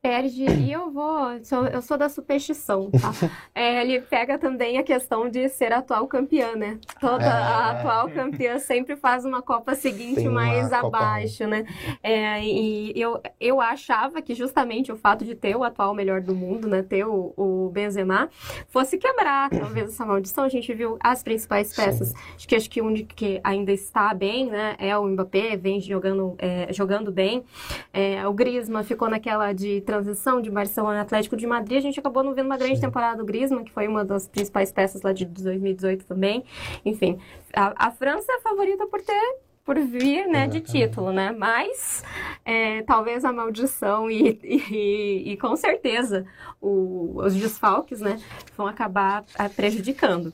Perde, 0.02 0.44
e 0.44 0.72
eu 0.72 0.90
vou, 0.90 1.44
sou, 1.44 1.66
eu 1.66 1.82
sou 1.82 1.98
da 1.98 2.08
superstição, 2.08 2.90
tá? 2.90 3.10
É, 3.54 3.82
ele 3.82 4.00
pega 4.00 4.38
também 4.38 4.78
a 4.78 4.82
questão 4.82 5.28
de 5.28 5.48
ser 5.48 5.72
atual 5.72 6.06
campeã, 6.06 6.54
né? 6.56 6.78
Toda 6.98 7.24
a 7.24 7.68
É. 7.68 7.70
atual 7.72 8.08
campeã 8.08 8.58
sempre 8.58 8.96
faz 8.96 9.24
uma 9.24 9.42
Copa 9.42 9.74
seguinte 9.74 10.26
uma 10.26 10.40
mais 10.40 10.70
Copa 10.70 10.86
abaixo, 10.86 11.46
né? 11.46 11.64
É, 12.02 12.42
e 12.42 12.92
eu, 12.98 13.20
eu 13.38 13.60
achava 13.60 14.22
que 14.22 14.34
justamente 14.34 14.90
o 14.90 14.96
fato 14.96 15.24
de 15.24 15.34
ter 15.34 15.54
o 15.56 15.62
atual 15.62 15.92
melhor 15.94 16.22
do 16.22 16.34
mundo, 16.34 16.66
né? 16.66 16.82
Ter 16.82 17.04
o, 17.04 17.34
o 17.36 17.70
Benzema, 17.70 18.30
fosse 18.68 18.96
quebrar 18.96 19.50
talvez 19.50 19.90
essa 19.90 20.06
maldição. 20.06 20.44
A 20.44 20.48
gente 20.48 20.72
viu 20.72 20.96
as 21.00 21.22
principais 21.22 21.68
Sim. 21.68 21.82
peças. 21.82 22.14
Acho 22.36 22.48
que, 22.48 22.56
acho 22.56 22.70
que 22.70 22.80
único 22.80 23.14
que 23.14 23.40
ainda 23.44 23.72
está 23.72 24.14
bem, 24.14 24.46
né? 24.46 24.76
É 24.78 24.96
o 24.96 25.04
Mbappé, 25.06 25.56
vem 25.56 25.80
jogando, 25.80 26.34
é, 26.38 26.72
jogando 26.72 27.12
bem. 27.12 27.44
É, 27.92 28.26
o 28.26 28.32
Griezmann 28.32 28.84
ficou 28.84 29.10
naquela 29.10 29.52
de 29.52 29.82
transição 29.90 30.40
de 30.40 30.50
Barcelona 30.50 30.98
e 30.98 31.00
Atlético 31.00 31.36
de 31.36 31.46
Madrid. 31.46 31.78
A 31.78 31.80
gente 31.80 31.98
acabou 31.98 32.22
não 32.22 32.32
vendo 32.32 32.46
uma 32.46 32.56
grande 32.56 32.76
Sim. 32.76 32.82
temporada 32.82 33.16
do 33.16 33.24
Griezmann, 33.24 33.64
que 33.64 33.72
foi 33.72 33.88
uma 33.88 34.04
das 34.04 34.28
principais 34.28 34.70
peças 34.70 35.02
lá 35.02 35.12
de 35.12 35.24
2018 35.24 36.04
também. 36.04 36.44
Enfim, 36.84 37.18
a, 37.52 37.88
a 37.88 37.90
França 37.90 38.30
é 38.30 38.36
a 38.36 38.40
favorita 38.40 38.86
por 38.86 39.02
ter 39.02 39.38
por 39.70 39.78
vir, 39.78 40.26
né, 40.26 40.48
de 40.48 40.60
título, 40.60 41.12
né? 41.12 41.30
Mas 41.30 42.02
é, 42.44 42.82
talvez 42.82 43.24
a 43.24 43.32
maldição 43.32 44.10
e, 44.10 44.36
e, 44.42 45.32
e 45.32 45.36
com 45.36 45.54
certeza 45.54 46.26
o- 46.60 47.12
os 47.24 47.32
desfalques, 47.36 48.00
né, 48.00 48.18
vão 48.56 48.66
acabar 48.66 49.24
ah, 49.38 49.48
prejudicando. 49.48 50.32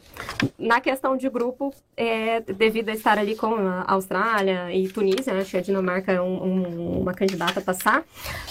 Na 0.59 0.81
questão 0.81 1.19
de 1.19 1.29
grupo, 1.29 1.75
é, 1.95 2.41
devido 2.41 2.89
a 2.89 2.95
estar 2.95 3.19
ali 3.19 3.37
com 3.37 3.55
a 3.57 3.85
Austrália 3.93 4.73
e 4.73 4.89
Tunísia, 4.89 5.35
acho 5.35 5.51
que 5.51 5.57
a 5.59 5.61
Dinamarca 5.61 6.13
é 6.13 6.21
um- 6.21 6.43
um- 6.43 7.01
uma 7.03 7.13
candidata 7.13 7.61
a 7.61 7.63
passar. 7.63 8.05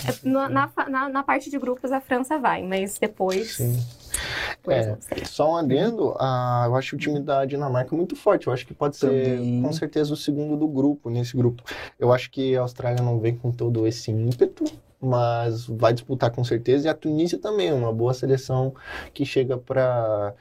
é, 0.08 0.30
na, 0.30 0.70
na- 0.88 1.10
na 1.10 1.24
parte 1.24 1.50
de 1.50 1.58
grupos 1.58 1.92
a 1.92 2.00
França 2.00 2.38
vai, 2.38 2.62
mas 2.62 3.00
depois. 3.00 3.56
Sim. 3.56 3.76
É. 4.68 4.98
Só 5.26 5.52
um 5.54 5.56
adendo, 5.58 6.16
ah, 6.20 6.64
eu 6.68 6.76
acho 6.76 6.96
o 6.96 7.00
time 7.00 7.20
da 7.20 7.46
Dinamarca 7.46 7.96
muito 7.96 8.16
forte. 8.16 8.48
Eu 8.48 8.54
acho 8.54 8.66
que 8.66 8.74
pode 8.74 8.98
ser, 8.98 9.08
Também. 9.38 9.62
com 9.62 9.72
certeza, 9.74 10.14
o 10.14 10.18
segundo 10.18 10.58
do 10.58 10.68
grupo, 10.68 11.10
nesse 11.10 11.36
grupo. 11.38 11.64
Eu 12.00 12.12
acho 12.12 12.30
que 12.32 12.56
a 12.56 12.62
Austrália 12.62 13.04
não 13.04 13.20
vem 13.20 13.36
com 13.36 13.52
todo 13.52 13.86
esse 13.88 14.12
ímpeto, 14.12 14.64
mas 15.00 15.66
vai 15.68 15.94
disputar 15.94 16.32
com 16.32 16.44
certeza. 16.44 16.88
E 16.88 16.90
a 16.90 16.94
Tunísia 16.94 17.38
também, 17.38 17.72
uma 17.72 17.94
boa 17.94 18.14
seleção 18.14 18.74
que 19.14 19.24
chega 19.26 19.58
para 19.58 20.34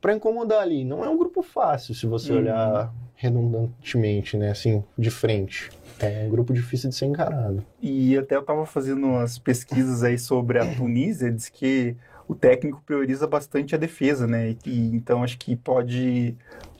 para 0.00 0.14
incomodar 0.14 0.60
ali. 0.62 0.84
Não 0.84 1.04
é 1.04 1.08
um 1.08 1.16
grupo 1.18 1.42
fácil, 1.42 1.94
se 1.94 2.06
você 2.06 2.30
Uhum. 2.32 2.38
olhar 2.38 2.92
redundantemente, 3.16 4.36
né? 4.36 4.50
Assim, 4.50 4.84
de 4.96 5.10
frente. 5.10 5.70
É 5.98 6.24
um 6.26 6.30
grupo 6.30 6.52
difícil 6.52 6.90
de 6.90 6.94
ser 6.96 7.06
encarado. 7.06 7.64
E 7.80 8.16
até 8.18 8.34
eu 8.36 8.40
estava 8.40 8.66
fazendo 8.66 9.06
umas 9.06 9.38
pesquisas 9.38 10.02
aí 10.02 10.18
sobre 10.18 10.58
a 10.58 10.66
Tunísia, 10.74 11.30
diz 11.30 11.48
que 11.48 11.96
o 12.26 12.34
técnico 12.34 12.82
prioriza 12.84 13.26
bastante 13.26 13.74
a 13.74 13.78
defesa, 13.78 14.26
né? 14.26 14.56
E, 14.64 14.94
então 14.94 15.22
acho 15.22 15.38
que 15.38 15.56
pode 15.56 16.36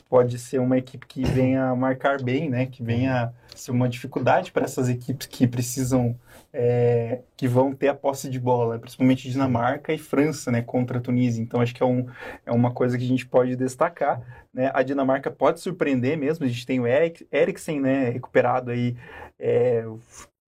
pode 0.09 0.39
ser 0.39 0.61
uma 0.61 0.79
equipe 0.79 1.07
que 1.07 1.25
venha 1.25 1.75
marcar 1.75 2.23
bem, 2.23 2.49
né? 2.49 2.67
Que 2.67 2.83
venha 2.85 3.33
ser 3.55 3.73
uma 3.73 3.89
dificuldade 3.89 4.53
para 4.53 4.65
essas 4.65 4.89
equipes 4.89 5.27
que 5.27 5.47
precisam 5.47 6.17
é, 6.53 7.23
que 7.37 7.49
vão 7.49 7.75
ter 7.75 7.89
a 7.89 7.95
posse 7.95 8.31
de 8.31 8.39
bola, 8.39 8.79
principalmente 8.79 9.29
Dinamarca 9.29 9.93
e 9.93 9.99
França, 9.99 10.53
né? 10.53 10.63
Contra 10.63 10.99
a 10.99 11.01
Tunísia. 11.01 11.43
Então 11.43 11.61
acho 11.61 11.75
que 11.75 11.83
é, 11.83 11.87
um, 11.87 12.07
é 12.47 12.53
uma 12.53 12.71
coisa 12.73 12.97
que 12.97 13.05
a 13.05 13.09
gente 13.09 13.27
pode 13.27 13.57
destacar, 13.57 14.23
né? 14.53 14.71
A 14.73 14.83
Dinamarca 14.83 15.31
pode 15.31 15.61
surpreender 15.61 16.17
mesmo. 16.17 16.45
A 16.45 16.49
gente 16.49 16.65
tem 16.65 16.79
o 16.79 16.87
Erik, 16.87 17.27
Eriksen, 17.33 17.81
né? 17.81 18.11
Recuperado 18.11 18.71
aí. 18.71 18.97
é, 19.39 19.85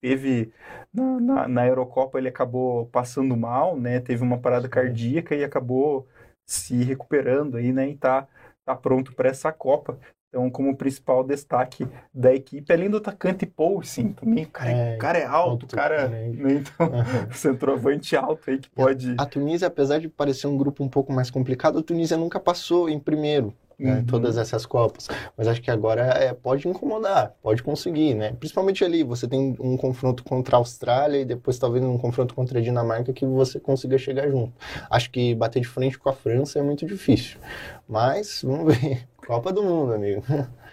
teve 0.00 0.52
na, 0.92 1.20
na, 1.20 1.48
na 1.48 1.66
Eurocopa 1.66 2.18
ele 2.18 2.28
acabou 2.28 2.86
passando 2.86 3.36
mal, 3.36 3.78
né? 3.78 4.00
Teve 4.00 4.22
uma 4.22 4.38
parada 4.38 4.68
cardíaca 4.68 5.34
e 5.34 5.44
acabou 5.44 6.06
se 6.46 6.82
recuperando 6.84 7.56
aí, 7.56 7.72
né? 7.72 7.88
E 7.88 7.96
tá, 7.96 8.26
tá 8.64 8.74
pronto 8.76 9.12
para 9.14 9.28
essa 9.28 9.52
Copa. 9.52 9.98
Então, 10.28 10.50
como 10.50 10.76
principal 10.76 11.24
destaque 11.24 11.86
da 12.12 12.34
equipe, 12.34 12.70
além 12.72 12.90
do 12.90 12.98
atacante 12.98 13.46
Paul, 13.46 13.82
sim, 13.82 14.12
também 14.12 14.44
o 14.44 14.50
cara 14.50 14.70
é, 14.70 14.94
É, 14.94 14.98
cara 14.98 15.18
é 15.18 15.24
alto, 15.24 15.64
o 15.64 15.68
cara, 15.68 16.04
também. 16.04 16.32
né? 16.32 16.54
Então, 16.54 16.90
centroavante 17.32 18.16
alto 18.16 18.50
aí 18.50 18.58
que 18.58 18.68
pode. 18.68 19.14
A 19.16 19.24
Tunísia, 19.24 19.68
apesar 19.68 19.98
de 19.98 20.08
parecer 20.08 20.46
um 20.46 20.58
grupo 20.58 20.84
um 20.84 20.88
pouco 20.88 21.12
mais 21.12 21.30
complicado, 21.30 21.78
a 21.78 21.82
Tunísia 21.82 22.16
nunca 22.16 22.38
passou 22.38 22.88
em 22.88 22.98
primeiro. 23.00 23.54
Né, 23.78 23.96
Uhum. 23.98 24.04
Todas 24.06 24.38
essas 24.38 24.64
Copas. 24.64 25.06
Mas 25.36 25.46
acho 25.46 25.60
que 25.60 25.70
agora 25.70 26.02
é, 26.02 26.32
pode 26.32 26.66
incomodar, 26.66 27.34
pode 27.42 27.62
conseguir, 27.62 28.14
né? 28.14 28.32
Principalmente 28.38 28.82
ali, 28.82 29.04
você 29.04 29.28
tem 29.28 29.54
um 29.60 29.76
confronto 29.76 30.24
contra 30.24 30.56
a 30.56 30.58
Austrália 30.58 31.18
e 31.20 31.24
depois 31.26 31.58
talvez 31.58 31.84
um 31.84 31.98
confronto 31.98 32.34
contra 32.34 32.58
a 32.58 32.62
Dinamarca 32.62 33.12
que 33.12 33.26
você 33.26 33.60
consiga 33.60 33.98
chegar 33.98 34.30
junto. 34.30 34.52
Acho 34.90 35.10
que 35.10 35.34
bater 35.34 35.60
de 35.60 35.68
frente 35.68 35.98
com 35.98 36.08
a 36.08 36.14
França 36.14 36.58
é 36.58 36.62
muito 36.62 36.86
difícil. 36.86 37.38
Mas, 37.86 38.40
vamos 38.42 38.74
ver. 38.74 39.06
Copa 39.26 39.52
do 39.52 39.62
Mundo, 39.62 39.92
amigo. 39.92 40.22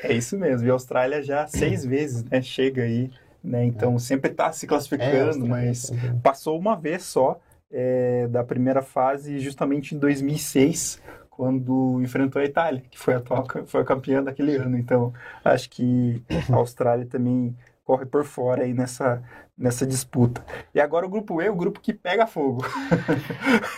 É 0.01 0.13
isso 0.13 0.37
mesmo. 0.37 0.65
E 0.65 0.69
a 0.69 0.73
Austrália 0.73 1.21
já 1.21 1.45
seis 1.47 1.83
vezes, 1.85 2.23
né? 2.23 2.41
Chega 2.41 2.83
aí, 2.83 3.11
né? 3.43 3.65
Então 3.65 3.99
sempre 3.99 4.29
tá 4.31 4.49
se 4.53 4.65
É, 4.65 4.69
classificando, 4.69 5.25
Austrália 5.27 5.49
mas 5.49 5.89
também. 5.89 6.19
passou 6.19 6.57
uma 6.57 6.75
vez 6.77 7.03
só 7.03 7.37
é, 7.69 8.27
da 8.27 8.43
primeira 8.43 8.81
fase, 8.81 9.39
justamente 9.39 9.93
em 9.95 9.97
2006, 9.97 11.01
quando 11.35 11.99
enfrentou 12.01 12.41
a 12.41 12.45
Itália, 12.45 12.83
que 12.89 12.97
foi 12.97 13.13
a, 13.15 13.17
atual, 13.17 13.45
foi 13.65 13.81
a 13.81 13.85
campeã 13.85 14.23
daquele 14.23 14.55
ano. 14.55 14.77
Então, 14.77 15.13
acho 15.43 15.69
que 15.69 16.23
a 16.51 16.55
Austrália 16.55 17.05
também 17.05 17.55
corre 17.83 18.05
por 18.05 18.23
fora 18.23 18.63
aí 18.63 18.73
nessa, 18.73 19.21
nessa 19.57 19.85
disputa. 19.85 20.43
E 20.73 20.79
agora 20.79 21.05
o 21.05 21.09
grupo 21.09 21.41
E, 21.41 21.49
o 21.49 21.55
grupo 21.55 21.79
que 21.79 21.93
pega 21.93 22.25
fogo. 22.25 22.63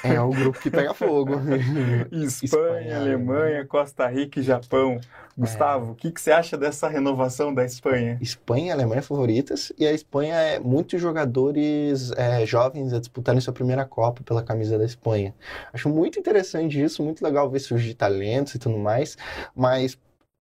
É 0.04 0.20
o 0.22 0.30
grupo 0.30 0.60
que 0.60 0.70
pega 0.70 0.94
fogo. 0.94 1.34
Espanha, 2.12 2.44
Espanha, 2.44 2.98
Alemanha, 2.98 3.66
Costa 3.66 4.08
Rica 4.08 4.40
e 4.40 4.44
Japão. 4.44 5.00
Gustavo, 5.38 5.92
o 5.92 5.96
que, 5.96 6.12
que 6.12 6.22
você 6.22 6.32
acha 6.32 6.58
dessa 6.58 6.88
renovação 6.88 7.54
da 7.54 7.66
Espanha? 7.66 8.18
Espanha 8.22 8.68
e 8.68 8.72
Alemanha 8.72 9.02
favoritas, 9.02 9.74
e 9.78 9.86
a 9.86 9.92
Espanha 9.92 10.36
é 10.36 10.60
muitos 10.60 11.02
jogadores 11.02 12.12
é, 12.16 12.46
jovens 12.46 12.94
a 12.94 13.00
disputarem 13.00 13.42
sua 13.42 13.52
primeira 13.52 13.84
Copa 13.84 14.24
pela 14.24 14.42
camisa 14.42 14.78
da 14.78 14.86
Espanha. 14.86 15.36
Acho 15.74 15.90
muito 15.90 16.18
interessante 16.18 16.82
isso, 16.82 17.04
muito 17.04 17.22
legal 17.22 17.50
ver 17.50 17.60
surgir 17.60 17.96
talentos 17.96 18.56
e 18.56 18.60
tudo 18.60 18.78
mais, 18.78 19.18
mas 19.54 19.98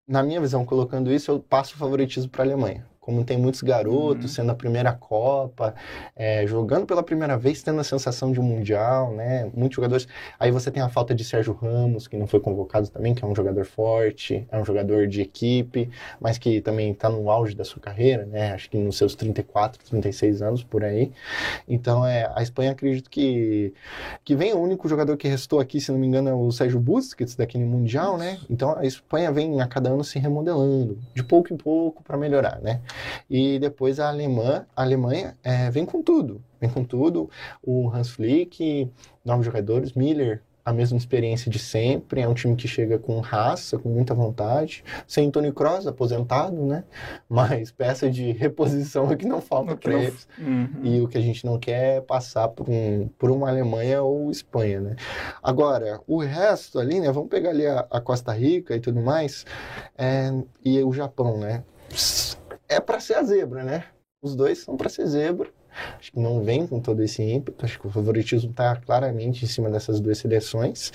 na 0.07 0.23
minha 0.23 0.41
visão, 0.41 0.65
colocando 0.65 1.11
isso, 1.11 1.31
eu 1.31 1.41
passo 1.41 1.75
o 1.75 1.79
favoritismo 1.79 2.31
para 2.31 2.43
a 2.43 2.47
Alemanha. 2.47 2.87
Como 3.05 3.23
tem 3.23 3.37
muitos 3.37 3.61
garotos 3.63 4.25
Uhum. 4.25 4.29
sendo 4.29 4.51
a 4.53 4.55
primeira 4.55 4.91
Copa, 4.95 5.75
é, 6.17 6.47
jogando 6.47 6.87
pela 6.87 7.03
primeira 7.03 7.37
vez, 7.37 7.63
tendo 7.63 7.79
a 7.81 7.85
sensação 7.85 8.33
de 8.33 8.41
um 8.41 8.43
Mundial, 8.43 9.13
né? 9.13 9.51
Muitos 9.55 9.77
jogadores. 9.77 10.09
Aí 10.41 10.51
você 10.51 10.71
tem 10.71 10.83
a 10.83 10.89
falta 10.89 11.15
de 11.15 11.23
Sérgio 11.23 11.53
Ramos, 11.53 12.09
que 12.09 12.17
não 12.17 12.27
foi 12.27 12.41
convocado 12.41 12.89
também, 12.89 13.15
que 13.15 13.23
é 13.23 13.29
um 13.29 13.35
jogador 13.35 13.67
forte, 13.67 14.47
é 14.51 14.59
um 14.59 14.65
jogador 14.65 15.07
de 15.07 15.21
equipe, 15.21 15.91
mas 16.19 16.39
que 16.39 16.61
também 16.63 16.93
está 16.93 17.11
no 17.11 17.29
auge 17.29 17.55
da 17.55 17.65
sua 17.65 17.81
carreira, 17.83 18.25
né? 18.25 18.53
Acho 18.53 18.71
que 18.71 18.79
nos 18.79 18.97
seus 18.97 19.15
34, 19.15 19.83
36 19.85 20.41
anos 20.41 20.65
por 20.65 20.83
aí. 20.83 21.13
Então, 21.69 22.07
é, 22.07 22.31
a 22.35 22.43
Espanha 22.43 22.71
acredito 22.73 23.11
que 23.11 23.73
que 24.25 24.35
vem 24.35 24.53
o 24.55 24.59
único 24.59 24.89
jogador 24.89 25.17
que 25.19 25.29
restou 25.29 25.61
aqui, 25.61 25.81
se 25.81 25.93
não 25.93 25.99
me 25.99 26.07
engano, 26.07 26.29
é 26.31 26.35
o 26.35 26.51
Sérgio 26.51 26.81
Busquets 26.81 27.35
daquele 27.37 27.65
mundial, 27.65 28.17
né? 28.17 28.39
Então, 28.49 28.77
a 28.79 28.87
Espanha 28.87 29.31
vem 29.31 29.61
a 29.61 29.67
cada 29.67 29.91
ano 29.91 30.03
se 30.05 30.19
remodelando, 30.19 30.99
de 31.15 31.23
pouco 31.23 31.53
em 31.53 31.57
pouco 31.57 32.03
para 32.03 32.17
melhorar, 32.17 32.61
né? 32.63 32.81
E 33.29 33.59
depois 33.59 34.01
a 34.01 34.09
Alemã, 34.09 34.67
a 34.75 34.83
Alemanha 34.83 35.37
é, 35.43 35.71
vem 35.71 35.85
com 35.85 36.03
tudo, 36.03 36.43
vem 36.61 36.71
com 36.71 36.85
tudo. 36.85 37.31
O 37.63 37.91
Hans 37.91 38.11
Flick, 38.11 38.91
novos 39.25 39.45
jogadores, 39.47 39.93
Miller 39.93 40.43
a 40.65 40.73
mesma 40.73 40.97
experiência 40.97 41.51
de 41.51 41.59
sempre, 41.59 42.23
é 42.23 42.29
um 42.29 42.33
time 42.33 42.57
que 42.57 42.67
chega 42.67 42.99
com 42.99 43.21
raça, 43.21 43.77
com 43.77 43.91
muita 43.91 44.15
vontade, 44.15 44.83
sem 45.07 45.31
Tony 45.31 45.53
Kroos 45.53 45.87
aposentado, 45.87 46.57
né? 46.57 46.85
Mas 47.29 47.71
peça 47.71 48.11
de 48.11 48.33
reposição 48.33 49.11
é 49.13 49.17
que 49.17 49.27
não 49.27 49.43
falta 49.43 49.77
para 49.77 49.93
eles. 49.93 50.27
Uhum. 50.39 50.69
E 50.83 51.01
o 51.03 51.09
que 51.09 51.19
a 51.19 51.21
gente 51.21 51.45
não 51.45 51.59
quer 51.59 51.97
é 51.97 52.01
passar 52.01 52.49
por, 52.49 52.71
um, 52.71 53.09
por 53.19 53.31
uma 53.31 53.51
Alemanha 53.51 54.03
ou 54.03 54.31
Espanha, 54.31 54.81
né? 54.81 54.97
Agora, 55.43 56.01
o 56.07 56.19
resto 56.19 56.79
ali, 56.79 56.99
né? 56.99 57.13
Vamos 57.13 57.29
pegar 57.29 57.51
ali 57.51 57.67
a, 57.67 57.87
a 57.91 58.01
Costa 58.01 58.33
Rica 58.33 58.75
e 58.75 58.81
tudo 58.81 59.03
mais, 59.03 59.45
é, 59.99 60.33
e 60.65 60.83
o 60.83 60.93
Japão, 60.95 61.37
né? 61.37 61.63
É 62.69 62.81
para 62.81 63.01
ser 63.01 63.15
a 63.15 63.23
zebra, 63.23 63.63
né? 63.63 63.85
Os 64.23 64.35
dois 64.35 64.59
são 64.59 64.77
para 64.77 64.89
ser 64.89 65.07
zebra. 65.07 65.49
Acho 65.99 66.13
que 66.13 66.21
não 66.21 66.43
vem 66.43 66.67
com 66.67 66.81
todo 66.81 67.03
esse 67.03 67.23
ímpeto. 67.23 67.65
Acho 67.65 67.79
que 67.81 67.87
o 67.87 67.91
favoritismo 67.91 68.51
está 68.51 68.77
claramente 68.77 69.45
em 69.45 69.49
cima 69.49 69.69
dessas 69.71 70.01
duas 70.01 70.19
seleções. 70.19 70.93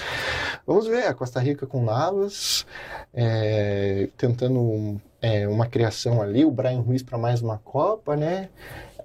Vamos 0.65 0.87
ver 0.87 1.05
a 1.05 1.13
Costa 1.13 1.39
Rica 1.39 1.67
com 1.67 1.83
Navas, 1.83 2.65
é, 3.13 4.09
tentando 4.17 4.99
é, 5.21 5.47
uma 5.47 5.67
criação 5.67 6.21
ali, 6.21 6.45
o 6.45 6.51
Brian 6.51 6.79
Ruiz 6.79 7.03
para 7.03 7.17
mais 7.17 7.41
uma 7.41 7.57
Copa, 7.57 8.15
né? 8.15 8.49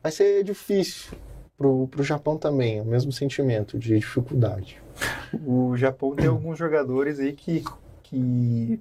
Vai 0.02 0.12
ser 0.12 0.44
difícil 0.44 1.16
pro, 1.56 1.88
pro 1.88 2.02
Japão 2.02 2.36
também, 2.36 2.80
o 2.80 2.84
mesmo 2.84 3.10
sentimento 3.10 3.78
de 3.78 3.98
dificuldade. 3.98 4.80
O 5.44 5.76
Japão 5.76 6.14
tem 6.14 6.26
alguns 6.26 6.58
jogadores 6.58 7.18
aí 7.18 7.32
que, 7.32 7.64
que 8.02 8.80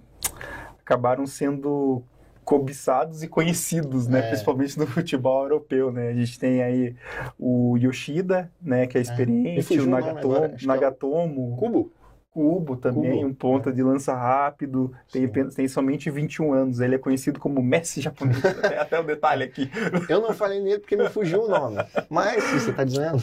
acabaram 0.80 1.26
sendo 1.26 2.04
cobiçados 2.44 3.24
e 3.24 3.28
conhecidos, 3.28 4.08
né? 4.08 4.20
É. 4.20 4.28
Principalmente 4.30 4.78
no 4.78 4.86
futebol 4.88 5.44
europeu, 5.44 5.92
né? 5.92 6.10
A 6.10 6.14
gente 6.14 6.38
tem 6.40 6.62
aí 6.62 6.96
o 7.40 7.78
Yoshida, 7.78 8.52
né? 8.62 8.86
Que 8.88 8.98
é 8.98 9.02
Me 9.02 9.08
experiente, 9.08 9.62
fugiu 9.64 9.84
o 9.84 9.88
Nagatomo, 9.88 10.36
é 10.36 10.56
Nagatomo 10.64 11.58
Cubo? 11.58 11.92
Cubo 12.32 12.76
também, 12.76 13.18
Kubo, 13.18 13.28
um 13.28 13.34
ponta 13.34 13.72
de 13.72 13.84
lança 13.84 14.12
rápido, 14.16 14.92
tem, 15.12 15.28
tem 15.28 15.68
somente 15.68 16.10
21 16.10 16.52
anos. 16.52 16.80
Ele 16.80 16.96
é 16.96 16.98
conhecido 16.98 17.40
como 17.40 17.62
Messi 17.62 18.02
japonês. 18.02 18.42
Até- 18.44 18.80
Até 18.80 19.00
o 19.00 19.04
detalhe 19.04 19.44
aqui. 19.44 19.70
Eu 20.10 20.20
não 20.20 20.34
falei 20.34 20.60
nele 20.60 20.80
porque 20.80 20.96
me 20.96 21.08
fugiu 21.10 21.44
o 21.44 21.48
nome. 21.48 21.78
Mas, 22.10 22.44
você 22.44 22.74
tá 22.74 22.84
dizendo. 22.84 23.18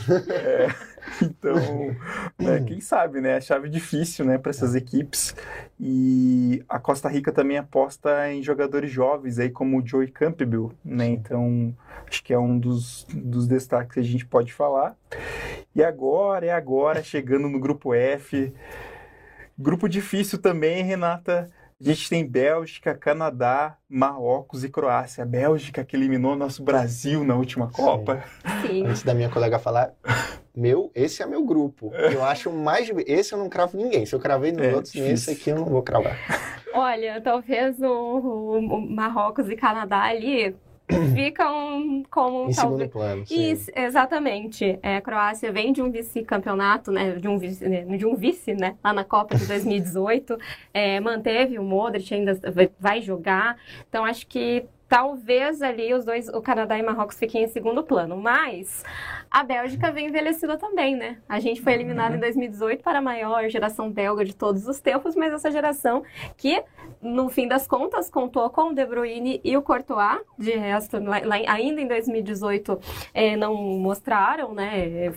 Então, 1.22 1.54
né, 2.38 2.60
quem 2.66 2.80
sabe, 2.80 3.20
né? 3.20 3.36
A 3.36 3.40
chave 3.40 3.68
difícil, 3.68 4.24
né, 4.24 4.38
para 4.38 4.50
essas 4.50 4.74
equipes. 4.74 5.34
E 5.78 6.62
a 6.68 6.78
Costa 6.78 7.08
Rica 7.08 7.32
também 7.32 7.58
aposta 7.58 8.30
em 8.32 8.42
jogadores 8.42 8.90
jovens 8.90 9.38
aí 9.38 9.50
como 9.50 9.78
o 9.78 9.86
Joey 9.86 10.08
Campbell, 10.08 10.72
né? 10.84 11.06
Então, 11.08 11.74
acho 12.08 12.22
que 12.22 12.32
é 12.32 12.38
um 12.38 12.58
dos, 12.58 13.06
dos 13.12 13.46
destaques 13.46 13.94
que 13.94 14.00
a 14.00 14.04
gente 14.04 14.26
pode 14.26 14.52
falar. 14.52 14.96
E 15.74 15.82
agora, 15.82 16.46
é 16.46 16.52
agora, 16.52 17.02
chegando 17.02 17.48
no 17.48 17.60
grupo 17.60 17.94
F. 17.94 18.52
Grupo 19.58 19.88
difícil 19.88 20.38
também, 20.38 20.82
Renata. 20.82 21.50
A 21.80 21.84
gente 21.84 22.10
tem 22.10 22.26
Bélgica, 22.26 22.94
Canadá, 22.94 23.78
Marrocos 23.88 24.64
e 24.64 24.68
Croácia. 24.68 25.24
A 25.24 25.26
Bélgica 25.26 25.82
que 25.82 25.96
eliminou 25.96 26.36
nosso 26.36 26.62
Brasil 26.62 27.24
na 27.24 27.34
última 27.34 27.70
Copa. 27.70 28.22
Sim. 28.60 28.84
Antes 28.84 29.02
da 29.02 29.14
minha 29.14 29.30
colega 29.30 29.58
falar, 29.58 29.94
meu, 30.60 30.90
esse 30.94 31.22
é 31.22 31.26
meu 31.26 31.42
grupo. 31.44 31.90
Eu 31.94 32.22
acho 32.24 32.52
mais. 32.52 32.90
Esse 33.06 33.32
eu 33.34 33.38
não 33.38 33.48
cravo 33.48 33.76
ninguém. 33.76 34.04
Se 34.04 34.14
eu 34.14 34.20
cravei 34.20 34.52
nos 34.52 34.62
É, 34.62 34.74
outros, 34.74 34.92
difícil. 34.92 35.14
esse 35.14 35.30
aqui 35.30 35.50
eu 35.50 35.56
não 35.56 35.64
vou 35.64 35.82
cravar. 35.82 36.16
Olha, 36.74 37.20
talvez 37.20 37.80
o, 37.80 37.86
o- 38.58 38.80
Marrocos 38.90 39.48
e 39.48 39.56
Canadá 39.56 40.02
ali 40.02 40.54
ficam 41.14 42.02
como 42.10 42.48
Em 42.48 42.52
segundo 42.52 42.70
talvez. 42.70 42.90
plano. 42.90 43.26
sim. 43.26 43.52
Isso, 43.52 43.70
exatamente. 43.74 44.78
É, 44.82 44.96
a 44.96 45.00
Croácia 45.00 45.50
vem 45.52 45.72
de 45.72 45.80
um 45.82 45.90
vice-campeonato, 45.90 46.90
né? 46.92 47.12
De 47.12 47.26
um 47.28 47.38
vice, 47.38 47.68
né, 47.68 47.82
de 47.96 48.06
um 48.06 48.14
vice, 48.14 48.52
né? 48.54 48.76
Lá 48.84 48.92
na 48.92 49.04
Copa 49.04 49.36
de 49.36 49.46
2018. 49.46 50.36
É, 50.74 51.00
manteve 51.00 51.58
o 51.58 51.62
Modric, 51.64 52.12
ainda 52.14 52.34
vai- 52.52 52.70
vai 52.78 53.00
jogar. 53.00 53.56
Então, 53.88 54.04
acho 54.04 54.26
que 54.26 54.64
talvez 54.90 55.62
ali 55.62 55.94
os 55.94 56.04
dois, 56.04 56.28
o 56.28 56.42
Canadá 56.42 56.76
e 56.76 56.82
Marrocos, 56.82 57.16
fiquem 57.16 57.44
em 57.44 57.48
segundo 57.48 57.84
plano. 57.84 58.16
Mas 58.16 58.84
a 59.30 59.44
Bélgica 59.44 59.92
vem 59.92 60.08
envelhecida 60.08 60.58
também, 60.58 60.96
né? 60.96 61.18
A 61.28 61.38
gente 61.38 61.62
foi 61.62 61.74
eliminado 61.74 62.16
em 62.16 62.18
2018 62.18 62.82
para 62.82 62.98
a 62.98 63.02
maior 63.02 63.48
geração 63.48 63.88
belga 63.88 64.24
de 64.24 64.34
todos 64.34 64.66
os 64.66 64.80
tempos, 64.80 65.14
mas 65.14 65.32
essa 65.32 65.48
geração 65.48 66.02
que, 66.36 66.60
no 67.00 67.28
fim 67.28 67.46
das 67.46 67.68
contas, 67.68 68.10
contou 68.10 68.50
com 68.50 68.70
o 68.70 68.74
De 68.74 68.84
Bruyne 68.84 69.40
e 69.44 69.56
o 69.56 69.62
Courtois. 69.62 70.18
De 70.36 70.50
resto, 70.56 70.98
lá- 70.98 71.20
lá- 71.24 71.36
ainda 71.46 71.80
em 71.80 71.86
2018 71.86 72.80
é, 73.14 73.36
não 73.36 73.54
mostraram, 73.54 74.52
né? 74.52 75.12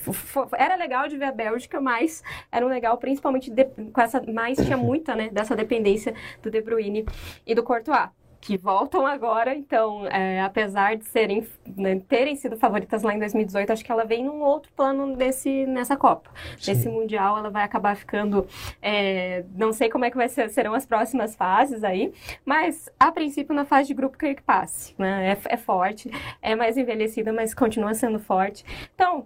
Era 0.55 0.75
legal 0.75 1.07
de 1.07 1.17
ver 1.17 1.25
a 1.25 1.31
Bélgica, 1.31 1.81
mas 1.81 2.21
era 2.51 2.63
um 2.63 2.69
legal 2.69 2.95
principalmente 2.99 3.49
de- 3.49 3.65
com 3.65 3.99
essa, 3.99 4.21
mais 4.31 4.59
tinha 4.63 4.77
muita, 4.77 5.15
né, 5.15 5.29
dessa 5.31 5.55
dependência 5.55 6.13
do 6.43 6.51
De 6.51 6.61
Bruyne 6.61 7.05
e 7.43 7.55
do 7.55 7.63
Courtois. 7.63 8.09
Que 8.43 8.57
voltam 8.57 9.07
agora, 9.07 9.55
então, 9.55 10.05
é, 10.07 10.41
apesar 10.41 10.97
de 10.97 11.05
serem, 11.05 11.47
né, 11.77 12.01
terem 12.09 12.35
sido 12.35 12.57
favoritas 12.57 13.01
lá 13.01 13.13
em 13.13 13.19
2018, 13.19 13.71
acho 13.71 13.85
que 13.85 13.89
ela 13.89 14.03
vem 14.03 14.25
num 14.25 14.41
outro 14.41 14.69
plano 14.73 15.05
nesse, 15.15 15.65
nessa 15.65 15.95
Copa. 15.95 16.29
Nesse 16.67 16.89
Mundial, 16.89 17.37
ela 17.37 17.49
vai 17.49 17.63
acabar 17.63 17.95
ficando. 17.95 18.45
é, 18.81 19.45
não 19.55 19.71
sei 19.71 19.89
como 19.89 20.03
é 20.03 20.11
que 20.11 20.17
vai 20.17 20.27
ser, 20.27 20.49
serão 20.49 20.73
as 20.73 20.85
próximas 20.85 21.37
fases 21.37 21.85
aí, 21.85 22.11
mas 22.43 22.89
a 22.99 23.13
princípio 23.13 23.55
na 23.55 23.63
fase 23.63 23.87
de 23.87 23.93
grupo 23.93 24.17
creio 24.17 24.35
que 24.35 24.43
passe. 24.43 24.93
Né? 24.97 25.31
É, 25.31 25.53
é 25.53 25.55
forte, 25.55 26.11
é 26.41 26.53
mais 26.53 26.77
envelhecida, 26.77 27.31
mas 27.31 27.53
continua 27.53 27.93
sendo 27.93 28.19
forte. 28.19 28.65
Então, 28.93 29.25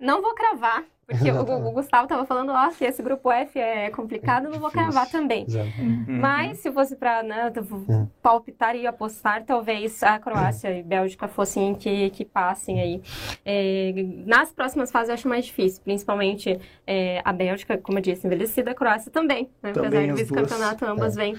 não 0.00 0.22
vou 0.22 0.34
cravar, 0.34 0.82
porque 1.06 1.30
o, 1.30 1.68
o 1.68 1.72
Gustavo 1.72 2.04
estava 2.04 2.24
falando, 2.26 2.50
ó, 2.52 2.68
que 2.70 2.84
esse 2.84 3.02
grupo 3.02 3.30
F 3.30 3.58
é 3.58 3.90
complicado, 3.90 4.46
eu 4.46 4.50
não 4.50 4.58
vou 4.58 4.70
cravar 4.70 5.08
também. 5.08 5.46
Uhum. 5.48 6.04
Mas 6.08 6.58
se 6.58 6.70
fosse 6.72 6.96
para 6.96 7.22
né, 7.22 7.52
Hum. 7.88 8.08
palpitar 8.20 8.74
e 8.74 8.86
apostar, 8.86 9.44
talvez 9.44 10.02
a 10.02 10.18
Croácia 10.18 10.76
e 10.76 10.82
Bélgica 10.82 11.28
fossem 11.28 11.74
que, 11.74 12.10
que 12.10 12.24
passem 12.24 12.80
aí. 12.80 13.02
É, 13.44 13.92
nas 14.26 14.52
próximas 14.52 14.90
fases 14.90 15.08
eu 15.08 15.14
acho 15.14 15.28
mais 15.28 15.44
difícil, 15.44 15.80
principalmente 15.84 16.58
é, 16.86 17.20
a 17.24 17.32
Bélgica, 17.32 17.78
como 17.78 17.98
eu 17.98 18.02
disse, 18.02 18.26
envelhecida, 18.26 18.72
a 18.72 18.74
Croácia 18.74 19.10
também. 19.10 19.48
Né? 19.62 19.72
Também 19.72 19.88
Apesar 19.88 20.06
do 20.06 20.12
as 20.12 20.18
vice-campeonato, 20.20 20.84
duas. 20.84 20.90
ambas 20.90 21.14
vêm 21.14 21.36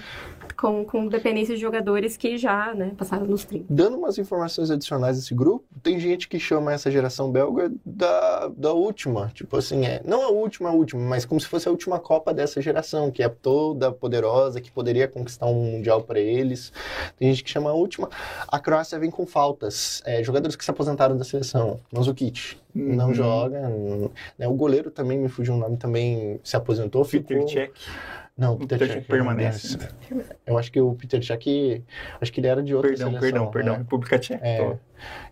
com, 0.56 0.84
com 0.84 1.06
dependência 1.06 1.54
de 1.54 1.60
jogadores 1.60 2.16
que 2.16 2.38
já 2.38 2.72
né, 2.74 2.92
passaram 2.96 3.26
nos 3.26 3.44
30. 3.44 3.66
Dando 3.68 3.98
umas 3.98 4.16
informações 4.18 4.70
adicionais 4.70 5.16
desse 5.16 5.34
grupo, 5.34 5.64
tem 5.82 6.00
gente 6.00 6.28
que 6.28 6.38
chama 6.38 6.72
essa 6.72 6.90
geração 6.90 7.30
belga 7.30 7.70
da, 7.84 8.48
da 8.48 8.72
última. 8.72 9.30
Tipo 9.34 9.57
assim, 9.58 9.84
é, 9.86 10.00
não 10.04 10.22
a 10.22 10.28
última, 10.30 10.68
a 10.68 10.72
última, 10.72 11.02
mas 11.02 11.24
como 11.24 11.40
se 11.40 11.46
fosse 11.46 11.68
a 11.68 11.70
última 11.70 11.98
Copa 11.98 12.32
dessa 12.32 12.60
geração, 12.60 13.10
que 13.10 13.22
é 13.22 13.28
toda 13.28 13.90
poderosa, 13.92 14.60
que 14.60 14.70
poderia 14.70 15.06
conquistar 15.08 15.46
um 15.46 15.54
Mundial 15.72 16.02
para 16.02 16.18
eles. 16.20 16.72
Tem 17.16 17.28
gente 17.30 17.44
que 17.44 17.50
chama 17.50 17.70
a 17.70 17.74
última. 17.74 18.08
A 18.46 18.58
Croácia 18.58 18.98
vem 18.98 19.10
com 19.10 19.26
faltas. 19.26 20.02
É, 20.06 20.22
jogadores 20.22 20.56
que 20.56 20.64
se 20.64 20.70
aposentaram 20.70 21.16
da 21.16 21.24
seleção. 21.24 21.78
Manzukic 21.92 22.56
não 22.74 23.08
Uhum. 23.08 23.14
joga. 23.14 23.60
não- 23.68 24.10
né, 24.38 24.46
o 24.46 24.52
goleiro 24.54 24.90
também, 24.90 25.18
me 25.18 25.28
fugiu 25.28 25.54
o 25.54 25.56
nome, 25.58 25.76
também 25.76 26.40
se 26.44 26.56
aposentou. 26.56 27.04
Peter 27.04 27.36
ficou... 27.38 27.48
Cech. 27.48 27.72
Não, 28.38 28.54
O 28.54 28.58
Peter 28.58 28.78
Peter 28.78 28.94
Cech 28.94 29.08
permanece. 29.08 29.76
né? 29.76 30.24
Eu 30.46 30.56
acho 30.56 30.70
que 30.70 30.80
o 30.80 30.94
Peter 30.94 31.20
Cech, 31.24 31.84
acho 32.20 32.32
que 32.32 32.40
ele 32.40 32.46
era 32.46 32.62
de 32.62 32.72
outra 32.74 32.90
Perdão, 32.90 33.08
seleção. 33.08 33.20
perdão, 33.20 33.50
perdão. 33.50 33.72
né? 33.72 33.78
República 33.80 34.16
Tcheca. 34.16 34.46
É, 34.46 34.76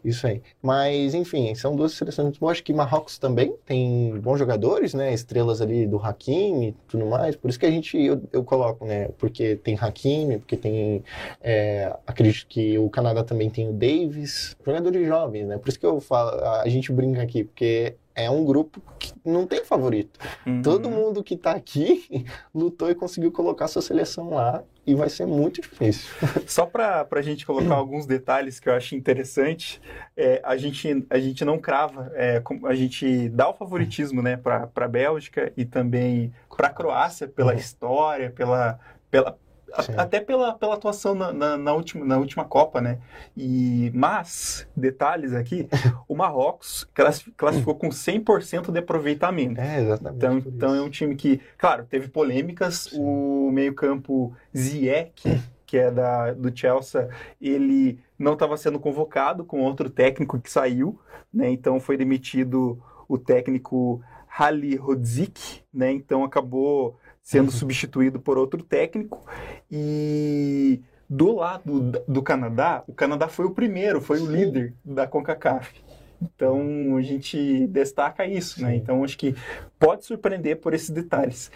isso 0.05 0.27
aí. 0.27 0.43
Mas, 0.61 1.15
enfim, 1.15 1.55
são 1.55 1.77
duas 1.77 1.93
seleções 1.93 2.25
muito 2.27 2.41
boas. 2.41 2.53
Acho 2.53 2.65
que 2.65 2.73
Marrocos 2.73 3.17
também 3.17 3.55
tem 3.65 4.19
bons 4.21 4.39
jogadores, 4.39 4.93
né? 4.93 5.15
Estrelas 5.15 5.61
ali 5.61 5.87
do 5.87 5.99
Hakimi 6.05 6.69
e 6.69 6.73
tudo 6.89 7.07
mais. 7.07 7.37
Por 7.37 7.49
isso 7.49 7.59
que 7.61 7.67
a 7.67 7.71
gente, 7.71 7.97
eu, 7.97 8.21
eu 8.33 8.43
coloco, 8.43 8.85
né? 8.85 9.09
Porque 9.19 9.55
tem 9.55 9.79
Hakimi, 9.81 10.39
porque 10.39 10.57
tem. 10.57 11.05
é, 11.41 11.97
acredito 12.07 12.47
que 12.49 12.77
o 12.77 12.91
Canadá 12.91 13.23
também 13.23 13.49
tem 13.51 13.69
o 13.69 13.73
Davis. 13.73 14.57
Jogadores 14.67 15.07
jovens, 15.07 15.47
né? 15.47 15.59
Por 15.59 15.69
isso 15.69 15.79
que 15.79 15.87
eu 15.87 16.01
falo, 16.01 16.31
a 16.45 16.69
gente 16.69 16.91
brinca 16.93 17.23
aqui, 17.23 17.45
porque 17.45 17.95
é 18.17 18.31
um 18.31 18.45
grupo 18.45 18.81
que 18.99 19.13
não 19.23 19.47
tem 19.47 19.63
favorito. 19.63 20.19
Uhum. 20.47 20.63
Todo 20.63 20.89
mundo 20.91 21.23
que 21.23 21.37
tá 21.37 21.53
aqui 21.53 22.25
lutou 22.55 22.91
e 22.91 22.95
conseguiu 22.95 23.31
colocar 23.31 23.69
sua 23.69 23.83
seleção 23.83 24.31
lá. 24.31 24.65
E 24.87 24.95
vai 24.95 25.09
ser 25.11 25.27
muito 25.27 25.61
difícil. 25.61 26.09
Só 26.47 26.65
para 26.65 27.07
a 27.11 27.23
gente 27.23 27.45
colocar 27.45 27.75
alguns 27.75 28.07
detalhes 28.07 28.59
que 28.61 28.69
eu 28.69 28.73
acho 28.75 28.95
interessante, 28.95 29.81
é, 30.17 30.41
a, 30.45 30.57
gente, 30.57 31.05
a 31.11 31.19
gente 31.19 31.45
não 31.45 31.59
crava, 31.59 32.11
é, 32.15 32.41
a 32.65 32.75
gente 32.75 33.29
dá 33.31 33.49
o 33.49 33.55
favoritismo 33.55 34.23
né, 34.23 34.37
para 34.37 34.71
a 34.75 34.89
Bélgica 34.89 35.53
e 35.57 35.65
também 35.65 36.33
para 36.57 36.69
a 36.69 36.73
Croácia 36.73 37.27
pela 37.29 37.53
Uhum. 37.53 37.59
história, 37.59 38.31
pela, 38.31 38.79
pela, 39.11 39.37
a- 39.73 40.03
até 40.03 40.21
pela, 40.21 40.55
pela 40.55 40.75
atuação 40.75 41.15
na, 41.15 41.33
na, 41.33 41.57
na 41.57 41.73
última, 41.73 42.05
na 42.05 42.19
última 42.19 42.45
Copa, 42.45 42.81
né? 42.81 42.99
E, 43.37 43.91
mas, 43.95 44.67
detalhes 44.77 45.33
aqui, 45.33 45.69
o 46.09 46.15
Marrocos 46.15 46.89
classi- 46.95 47.31
classificou 47.37 47.75
com 47.75 47.89
100% 47.91 48.71
de 48.71 48.79
aproveitamento. 48.79 49.61
É, 49.61 49.81
exatamente. 49.83 50.17
Então, 50.17 50.39
então 50.39 50.75
é 50.75 50.81
um 50.83 50.91
time 50.91 51.15
que, 51.17 51.41
claro, 51.59 51.85
teve 51.85 52.09
polêmicas. 52.09 52.89
Sim. 52.91 52.99
O 53.01 53.51
meio-campo 53.53 54.35
Ziyech, 54.57 55.41
que 55.67 55.77
é 55.77 55.91
da, 55.91 56.33
do 56.33 56.57
Chelsea, 56.57 57.09
ele 57.41 57.99
não 58.19 58.33
estava 58.35 58.57
sendo 58.57 58.79
convocado 58.79 59.45
com 59.45 59.61
outro 59.63 59.91
técnico 59.91 60.39
que 60.41 60.51
saiu, 60.51 60.99
né? 61.33 61.51
Então 61.51 61.79
foi 61.81 61.97
demitido 61.97 62.81
o 63.09 63.19
técnico 63.19 64.01
Halilhodzik, 64.29 65.61
né? 65.73 65.91
Então 65.93 66.25
acabou 66.25 66.99
sendo 67.27 67.51
substituído 67.51 68.21
por 68.21 68.39
outro 68.39 68.63
técnico. 68.63 69.27
E 69.69 70.81
do 71.11 71.35
lado 71.35 71.91
do 72.07 72.23
Canadá, 72.23 72.85
o 72.87 72.95
Canadá 72.95 73.27
foi 73.27 73.47
o 73.47 73.51
primeiro, 73.51 74.01
foi 74.01 74.21
o 74.21 74.31
líder 74.31 74.75
da 74.85 75.09
CONCACAF. 75.09 75.75
Então 76.21 76.97
a 76.97 77.03
gente 77.03 77.67
destaca 77.67 78.27
isso, 78.27 78.63
né? 78.63 78.77
Então 78.77 79.05
acho 79.05 79.19
que 79.19 79.35
pode 79.79 80.05
surpreender 80.05 80.57
por 80.57 80.75
esses 80.75 80.91
detalhes. 80.91 81.51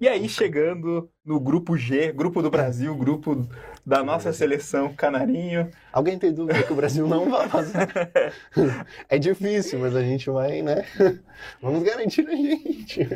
E 0.00 0.08
aí 0.08 0.28
chegando 0.28 1.08
no 1.24 1.38
grupo 1.38 1.76
G, 1.76 2.12
grupo 2.12 2.42
do 2.42 2.50
Brasil, 2.50 2.94
grupo 2.94 3.46
da 3.84 4.02
nossa 4.02 4.32
seleção 4.32 4.92
Canarinho. 4.94 5.70
Alguém 5.92 6.18
tem 6.18 6.32
dúvida 6.32 6.62
que 6.62 6.72
o 6.72 6.76
Brasil 6.76 7.06
não 7.06 7.30
vai 7.30 7.48
fazer? 7.48 7.88
é 9.08 9.18
difícil, 9.18 9.78
mas 9.78 9.94
a 9.96 10.02
gente 10.02 10.30
vai, 10.30 10.62
né? 10.62 10.84
Vamos 11.60 11.82
garantir 11.82 12.26
a 12.28 12.34
gente. 12.34 13.08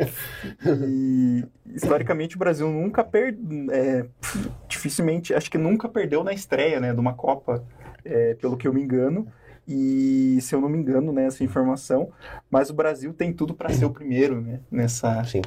E 0.86 1.44
historicamente 1.74 2.36
o 2.36 2.38
Brasil 2.38 2.68
nunca 2.68 3.04
perdeu, 3.04 3.70
é, 3.70 4.06
dificilmente, 4.68 5.34
acho 5.34 5.50
que 5.50 5.58
nunca 5.58 5.88
perdeu 5.88 6.24
na 6.24 6.32
estreia, 6.32 6.80
né, 6.80 6.92
de 6.92 7.00
uma 7.00 7.14
Copa, 7.14 7.64
é, 8.04 8.34
pelo 8.34 8.56
que 8.56 8.66
eu 8.66 8.72
me 8.72 8.82
engano. 8.82 9.26
E 9.68 10.38
se 10.40 10.54
eu 10.54 10.60
não 10.60 10.68
me 10.68 10.78
engano, 10.78 11.12
né, 11.12 11.26
essa 11.26 11.42
informação, 11.42 12.10
mas 12.48 12.70
o 12.70 12.74
Brasil 12.74 13.12
tem 13.12 13.32
tudo 13.32 13.52
para 13.52 13.70
ser 13.70 13.84
o 13.84 13.90
primeiro, 13.90 14.40
né, 14.40 14.60
nessa. 14.70 15.24
Sim. 15.24 15.42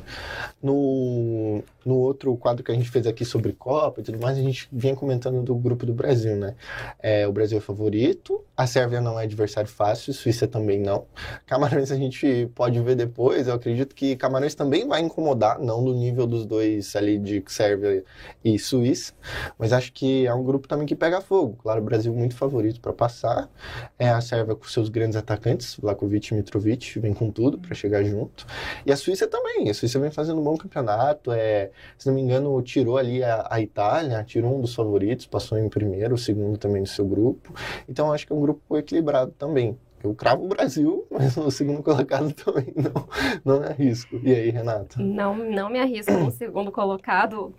No, 0.62 1.63
no 1.86 1.95
outro 1.95 2.36
quadro 2.36 2.63
que 2.63 2.71
a 2.71 2.75
gente 2.75 2.89
fez 2.89 3.08
aqui 3.08 3.23
sobre 3.23 3.53
Copa 3.53 4.01
e 4.01 4.03
tudo 4.03 4.19
mais, 4.19 4.38
a 4.38 4.41
gente 4.41 4.67
vinha 4.71 4.95
comentando 4.95 5.41
do 5.41 5.55
grupo 5.55 5.86
do 5.86 5.93
Brasil, 5.93 6.36
né? 6.36 6.55
É, 7.01 7.25
o 7.27 7.32
Brasil 7.32 7.58
é 7.58 7.62
favorito, 7.62 8.43
a 8.58 8.67
Sérvia 8.67 8.99
não 8.99 9.17
é 9.17 9.23
adversário 9.23 9.69
fácil, 9.69 10.13
Suíça 10.13 10.47
também 10.47 10.79
não. 10.79 11.05
Camarões 11.45 11.91
a 11.91 11.95
gente 11.95 12.51
pode 12.53 12.79
ver 12.82 12.95
depois, 12.95 13.47
eu 13.47 13.53
acredito 13.53 13.95
que 13.95 14.17
Camarões 14.17 14.53
também 14.53 14.86
vai 14.86 15.01
incomodar, 15.01 15.60
não 15.60 15.82
no 15.82 15.93
nível 15.93 16.27
dos 16.27 16.45
dois 16.45 16.93
ali 16.95 17.17
de 17.17 17.41
Sérvia 17.47 18.03
e 18.43 18.60
Suíça, 18.60 19.13
mas 19.58 19.71
acho 19.71 19.93
que 19.93 20.27
é 20.27 20.34
um 20.34 20.43
grupo 20.43 20.67
também 20.67 20.86
que 20.86 20.95
pega 20.95 21.21
fogo. 21.21 21.58
Claro, 21.63 21.82
o 21.82 21.84
Brasil 21.86 22.13
muito 22.13 22.36
favorito 22.36 22.82
para 22.82 22.91
passar. 22.91 23.49
É, 23.97 24.09
a 24.12 24.22
Sérvia 24.22 24.56
com 24.56 24.65
seus 24.65 24.89
grandes 24.89 25.15
atacantes, 25.15 25.76
Vlakovic 25.76 26.32
e 26.32 26.36
Mitrovic, 26.36 27.00
vem 27.00 27.13
com 27.13 27.32
tudo 27.32 27.58
para 27.58 27.74
chegar 27.76 28.04
junto. 28.04 28.45
E 28.86 28.91
a 28.91 28.98
Suíça 28.98 29.28
também, 29.28 29.69
a 29.69 29.74
Suíça 29.74 30.00
vem 30.00 30.12
fazendo 30.12 30.39
um 30.39 30.43
bom 30.43 30.58
campeonato, 30.58 31.32
é, 31.32 31.72
se 31.98 32.08
não 32.08 32.13
me 32.13 32.22
engano, 32.22 32.62
tirou 32.62 32.98
ali 32.98 33.24
a, 33.24 33.48
a 33.50 33.62
Itália, 33.62 34.24
tirou 34.24 34.58
um 34.58 34.62
dos 34.62 34.74
favoritos, 34.74 35.26
passou 35.26 35.58
em 35.58 35.69
primeiro, 35.69 36.15
o 36.15 36.17
segundo 36.17 36.58
também 36.58 36.82
no 36.82 36.88
seu 36.88 37.06
grupo. 37.06 37.54
Então 37.88 38.12
acho 38.12 38.26
que 38.26 38.34
é 38.34 38.36
um 38.36 38.41
grupo 38.41 38.78
equilibrado 38.78 39.32
também. 39.32 39.78
Eu 40.02 40.15
cravo 40.15 40.45
o 40.45 40.48
Brasil, 40.48 41.06
mas 41.12 41.36
o 41.36 41.52
segundo 41.52 41.84
colocado 41.84 42.32
também 42.34 42.74
não, 42.76 43.08
não 43.43 43.60
me 43.60 43.67
arrisco. 43.67 44.19
E 44.24 44.34
aí, 44.34 44.50
Renata? 44.50 45.02
Não, 45.02 45.36
não 45.36 45.69
me 45.69 45.80
arrisco 45.80 46.13
no 46.13 46.32
segundo 46.32 46.72
colocado. 46.72 47.54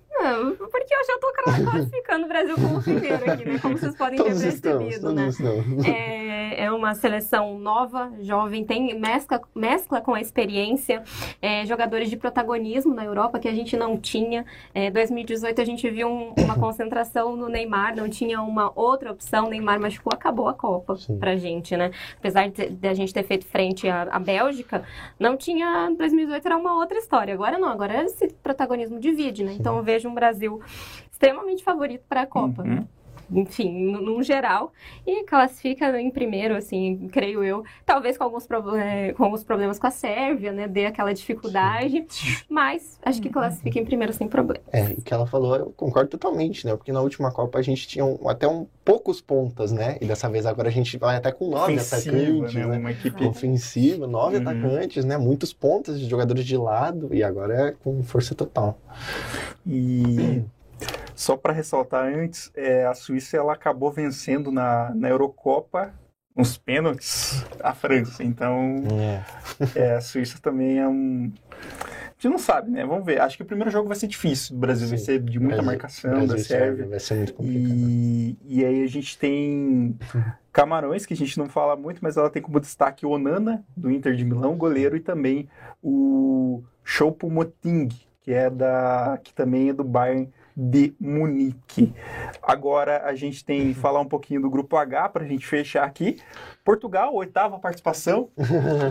Porque 0.70 0.94
eu 0.94 1.04
já 1.06 1.18
tô 1.18 1.32
classificando 1.70 2.24
o 2.26 2.28
Brasil 2.28 2.54
como 2.56 2.82
primeiro 2.82 3.30
aqui, 3.30 3.44
né? 3.44 3.58
Como 3.60 3.78
vocês 3.78 3.96
podem 3.96 4.18
ter 4.18 4.24
percebido, 4.24 4.84
estamos, 4.88 5.14
né? 5.14 5.28
estamos. 5.28 5.84
É, 5.86 6.64
é 6.64 6.70
uma 6.72 6.94
seleção 6.94 7.58
nova, 7.58 8.12
jovem, 8.20 8.64
tem 8.64 8.98
mescla, 8.98 9.40
mescla 9.54 10.00
com 10.00 10.14
a 10.14 10.20
experiência, 10.20 11.02
é, 11.40 11.64
jogadores 11.64 12.10
de 12.10 12.16
protagonismo 12.16 12.94
na 12.94 13.04
Europa 13.04 13.38
que 13.38 13.48
a 13.48 13.52
gente 13.54 13.76
não 13.76 13.96
tinha. 13.98 14.44
É, 14.74 14.90
2018 14.90 15.60
a 15.60 15.64
gente 15.64 15.88
viu 15.88 16.08
um- 16.08 16.34
uma 16.38 16.58
concentração 16.58 17.34
no 17.36 17.48
Neymar, 17.48 17.96
não 17.96 18.08
tinha 18.08 18.42
uma 18.42 18.70
outra 18.78 19.10
opção. 19.12 19.48
Neymar 19.48 19.80
machucou, 19.80 20.12
acabou 20.12 20.48
a 20.48 20.54
Copa 20.54 20.96
Sim. 20.96 21.18
pra 21.18 21.36
gente, 21.36 21.76
né? 21.76 21.90
Apesar 22.18 22.48
de, 22.50 22.68
de 22.68 22.88
a 22.88 22.92
gente 22.94 23.14
ter 23.14 23.22
feito 23.22 23.46
frente 23.46 23.88
à, 23.88 24.02
à 24.02 24.18
Bélgica, 24.18 24.84
não 25.18 25.36
tinha. 25.36 25.90
2018 25.96 26.44
era 26.46 26.56
uma 26.56 26.74
outra 26.76 26.98
história. 26.98 27.32
Agora 27.32 27.58
não, 27.58 27.68
agora 27.68 28.04
esse 28.04 28.28
protagonismo 28.42 28.98
divide, 29.00 29.44
né? 29.44 29.54
Então 29.58 29.76
eu 29.76 29.82
vejo 29.82 30.09
um 30.10 30.14
Brasil 30.14 30.60
extremamente 31.10 31.62
favorito 31.62 32.04
para 32.08 32.22
a 32.22 32.26
Copa. 32.26 32.62
Uhum. 32.62 32.86
Enfim, 33.32 33.90
no, 33.90 34.00
num 34.00 34.22
geral, 34.22 34.72
e 35.06 35.24
classifica 35.24 36.00
em 36.00 36.10
primeiro, 36.10 36.56
assim, 36.56 37.08
creio 37.12 37.44
eu, 37.44 37.64
talvez 37.86 38.18
com 38.18 38.24
alguns, 38.24 38.46
proble- 38.46 38.78
eh, 38.80 39.12
com 39.12 39.24
alguns 39.24 39.44
problemas 39.44 39.78
com 39.78 39.86
a 39.86 39.90
Sérvia, 39.90 40.52
né, 40.52 40.66
dê 40.66 40.86
aquela 40.86 41.12
dificuldade, 41.14 42.06
mas 42.48 42.98
acho 43.04 43.20
que 43.22 43.28
classifica 43.30 43.78
em 43.78 43.84
primeiro 43.84 44.12
sem 44.12 44.26
problema. 44.28 44.64
É, 44.72 44.84
o 44.98 45.02
que 45.02 45.14
ela 45.14 45.26
falou, 45.26 45.56
eu 45.56 45.72
concordo 45.76 46.10
totalmente, 46.10 46.66
né? 46.66 46.74
Porque 46.76 46.92
na 46.92 47.00
última 47.00 47.30
Copa 47.30 47.58
a 47.58 47.62
gente 47.62 47.86
tinha 47.86 48.04
um- 48.04 48.28
até 48.28 48.48
um 48.48 48.66
poucos 48.84 49.20
pontas, 49.20 49.70
né? 49.70 49.96
E 50.00 50.06
dessa 50.06 50.28
vez 50.28 50.44
agora 50.46 50.68
a 50.68 50.72
gente 50.72 50.96
vai 50.98 51.16
até 51.16 51.30
com 51.30 51.48
nove 51.48 51.74
Ofensiva, 51.74 52.16
atacantes, 52.16 52.54
né? 52.54 52.66
né? 52.66 52.78
Uma 52.78 52.90
equipe. 52.90 53.24
Ofensiva, 53.24 54.06
nove 54.06 54.36
Uhum. 54.36 54.42
atacantes, 54.42 55.04
né? 55.04 55.16
Muitos 55.16 55.52
pontas 55.52 56.00
de 56.00 56.08
jogadores 56.08 56.44
de 56.44 56.56
lado 56.56 57.08
e 57.14 57.22
agora 57.22 57.68
é 57.68 57.70
com 57.72 58.02
força 58.02 58.34
total. 58.34 58.78
E 59.66 60.42
só 61.14 61.36
para 61.36 61.52
ressaltar 61.52 62.04
antes, 62.06 62.50
é, 62.54 62.84
a 62.86 62.94
Suíça 62.94 63.36
ela 63.36 63.52
acabou 63.52 63.90
vencendo 63.90 64.50
na, 64.50 64.92
na 64.94 65.08
Eurocopa 65.08 65.92
uns 66.36 66.56
pênaltis 66.56 67.44
a 67.62 67.74
França. 67.74 68.22
Então 68.24 68.82
É. 69.74 69.78
é, 69.78 69.94
a 69.96 70.00
Suíça 70.00 70.38
também 70.40 70.78
é 70.78 70.88
um. 70.88 71.32
A 71.50 72.22
gente 72.22 72.32
não 72.32 72.38
sabe, 72.38 72.70
né? 72.70 72.84
Vamos 72.84 73.04
ver. 73.06 73.18
Acho 73.20 73.36
que 73.38 73.42
o 73.42 73.46
primeiro 73.46 73.70
jogo 73.70 73.88
vai 73.88 73.96
ser 73.96 74.06
difícil. 74.06 74.54
O 74.54 74.58
Brasil 74.58 74.86
vai 74.88 74.98
Sim. 74.98 75.04
ser 75.06 75.20
de 75.20 75.38
muita 75.38 75.56
Brasil- 75.56 75.66
marcação 75.72 76.10
Brasil 76.10 76.28
da 76.28 76.38
Sérvia. 76.38 76.86
Vai 76.86 77.00
ser 77.00 77.14
muito 77.16 77.32
complicado. 77.34 77.74
E, 77.78 78.38
e 78.46 78.64
aí 78.64 78.82
a 78.84 78.86
gente 78.86 79.16
tem 79.18 79.98
Camarões, 80.52 81.06
que 81.06 81.14
a 81.14 81.16
gente 81.16 81.38
não 81.38 81.48
fala 81.48 81.76
muito, 81.76 82.00
mas 82.02 82.16
ela 82.18 82.28
tem 82.28 82.42
como 82.42 82.60
destaque 82.60 83.06
o 83.06 83.10
Onana, 83.10 83.64
do 83.76 83.90
Inter 83.90 84.14
de 84.14 84.24
Milão, 84.24 84.54
goleiro, 84.56 84.96
e 84.96 85.00
também 85.00 85.48
o 85.82 86.62
Choupo-Moting, 86.84 87.88
que 88.20 88.32
é 88.32 88.50
da 88.50 89.18
que 89.22 89.32
também 89.32 89.70
é 89.70 89.72
do 89.72 89.84
Bayern 89.84 90.30
de 90.62 90.94
Munique. 91.00 91.94
Agora 92.42 93.02
a 93.06 93.14
gente 93.14 93.42
tem 93.42 93.72
que 93.72 93.74
falar 93.80 94.00
um 94.00 94.08
pouquinho 94.08 94.42
do 94.42 94.50
grupo 94.50 94.76
H 94.76 95.08
para 95.08 95.24
a 95.24 95.26
gente 95.26 95.46
fechar 95.46 95.84
aqui. 95.84 96.18
Portugal, 96.62 97.14
oitava 97.14 97.58
participação, 97.58 98.28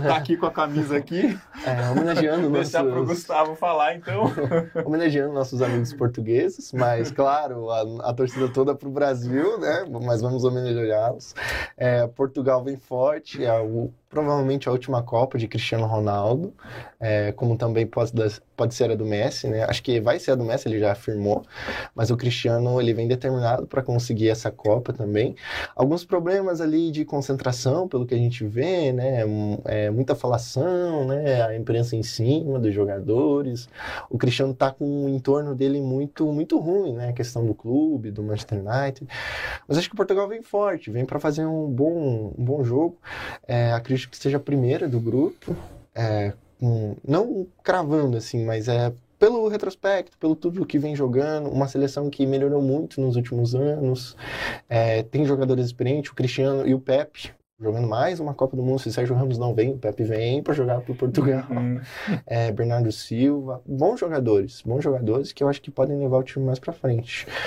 tá 0.08 0.16
aqui 0.18 0.36
com 0.36 0.48
a 0.48 0.52
camisa 0.52 0.98
aqui. 0.98 1.38
É, 1.64 1.92
homenageando 1.92 2.50
Deixar 2.50 2.84
nossos, 2.84 3.08
Gustavo 3.08 3.56
falar, 3.56 3.96
então. 3.96 4.24
homenageando 4.84 5.32
nossos 5.32 5.62
amigos 5.62 5.94
portugueses, 5.94 6.74
mas 6.74 7.12
claro, 7.12 7.70
a, 7.70 8.10
a 8.10 8.14
torcida 8.14 8.50
toda 8.50 8.74
pro 8.74 8.90
Brasil, 8.90 9.60
né? 9.60 9.86
Mas 10.04 10.22
vamos 10.22 10.44
homenageá-los. 10.44 11.36
É, 11.78 12.08
Portugal 12.08 12.64
vem 12.64 12.78
forte, 12.78 13.46
é 13.46 13.60
o- 13.62 13.94
provavelmente 14.10 14.68
a 14.68 14.72
última 14.72 15.04
Copa 15.04 15.38
de 15.38 15.48
Cristiano 15.48 15.86
Ronaldo, 15.86 16.54
é, 17.00 17.32
como 17.34 17.56
também 17.56 17.86
pode, 17.86 18.12
pode 18.58 18.74
ser 18.74 18.90
a 18.92 18.96
do 18.96 19.06
Messi, 19.06 19.48
né? 19.48 19.64
Acho 19.64 19.84
que 19.84 20.02
vai 20.02 20.20
ser 20.20 20.32
a 20.32 20.36
do 20.36 20.44
Messi, 20.44 20.68
ele 20.68 20.80
já 20.80 20.92
afirmou, 20.92 21.44
mas 21.94 22.10
o 22.10 22.18
Cristiano 22.18 22.82
ele 22.82 22.94
vem 22.94 23.08
determinado 23.08 23.68
para 23.68 23.82
conseguir 23.84 24.30
essa 24.30 24.52
Copa 24.52 24.92
também. 24.92 25.36
Alguns 25.76 26.04
problemas 26.04 26.60
ali 26.60 26.92
de 26.92 27.06
concentração, 27.06 27.88
pelo 27.88 28.06
que 28.06 28.16
a 28.16 28.18
gente 28.18 28.44
vê, 28.46 28.92
né? 28.92 29.26
Um- 29.26 29.60
é, 29.66 29.90
muita 29.92 30.16
falação, 30.16 31.06
né? 31.08 31.44
A 31.44 31.56
imprensa 31.56 31.96
em 31.96 32.04
cima 32.04 32.60
dos 32.60 32.74
jogadores. 32.74 33.70
O 34.10 34.18
Cristiano 34.18 34.54
tá 34.54 34.72
com 34.72 35.06
o 35.06 35.10
entorno 35.10 35.54
dele 35.56 35.80
muito, 35.82 36.26
muito 36.34 36.58
ruim, 36.60 36.94
né? 36.94 37.10
A 37.10 37.14
questão 37.14 37.46
do 37.46 37.54
clube, 37.54 38.12
do 38.12 38.24
Manchester 38.24 38.60
United. 38.60 39.08
Mas 39.68 39.78
acho 39.78 39.88
que 39.90 39.94
o 39.94 39.98
Portugal 39.98 40.28
vem 40.28 40.42
forte, 40.42 40.92
vem 40.92 41.06
para 41.06 41.20
fazer 41.20 41.46
um 41.46 41.68
bom, 41.70 42.34
um 42.38 42.44
bom 42.44 42.64
jogo. 42.64 42.98
É, 43.48 43.72
acredito 44.00 44.10
que 44.10 44.18
seja 44.18 44.38
a 44.38 44.40
primeira 44.40 44.88
do 44.88 45.00
grupo. 45.00 45.56
É, 45.94 46.34
com- 46.60 46.96
não 47.06 47.48
cravando 47.64 48.18
assim, 48.18 48.46
mas 48.46 48.68
é 48.68 48.94
pelo 49.18 49.48
retrospecto, 49.50 50.18
pelo 50.18 50.34
tudo 50.36 50.66
que 50.66 50.80
vem 50.80 50.96
jogando, 50.96 51.50
uma 51.50 51.68
seleção 51.68 52.10
que 52.10 52.26
melhorou 52.26 52.62
muito 52.62 53.02
nos 53.02 53.18
últimos 53.18 53.54
anos. 53.54 54.16
É, 54.70 55.04
tem 55.04 55.26
jogadores 55.26 55.66
experientes, 55.66 56.12
o 56.12 56.16
Cristiano 56.16 56.66
e 56.66 56.74
o 56.74 56.80
Pepe. 56.80 57.34
Jogando 57.62 57.90
mais 57.90 58.22
uma 58.22 58.34
Copa 58.34 58.56
do 58.56 58.64
Mundo. 58.64 58.80
Se 58.80 58.92
Sérgio 58.92 59.14
Ramos 59.14 59.38
não 59.38 59.54
vem, 59.54 59.72
o 59.72 59.78
Pepe 59.78 60.06
vem 60.06 60.42
para 60.42 60.54
jogar 60.54 60.80
pro 60.80 60.96
Portugal 60.96 61.46
Hum, 61.52 61.82
é, 62.26 62.52
Bernardo 62.54 62.90
Silva, 62.90 63.62
bons 63.66 64.00
jogadores, 64.00 64.62
bons 64.66 64.82
jogadores 64.82 65.34
que 65.34 65.44
eu 65.44 65.50
acho 65.50 65.62
que 65.62 65.70
podem 65.70 65.98
levar 65.98 66.20
o 66.20 66.24
time 66.24 66.46
mais 66.46 66.58
pra 66.58 66.72
frente. 66.72 67.28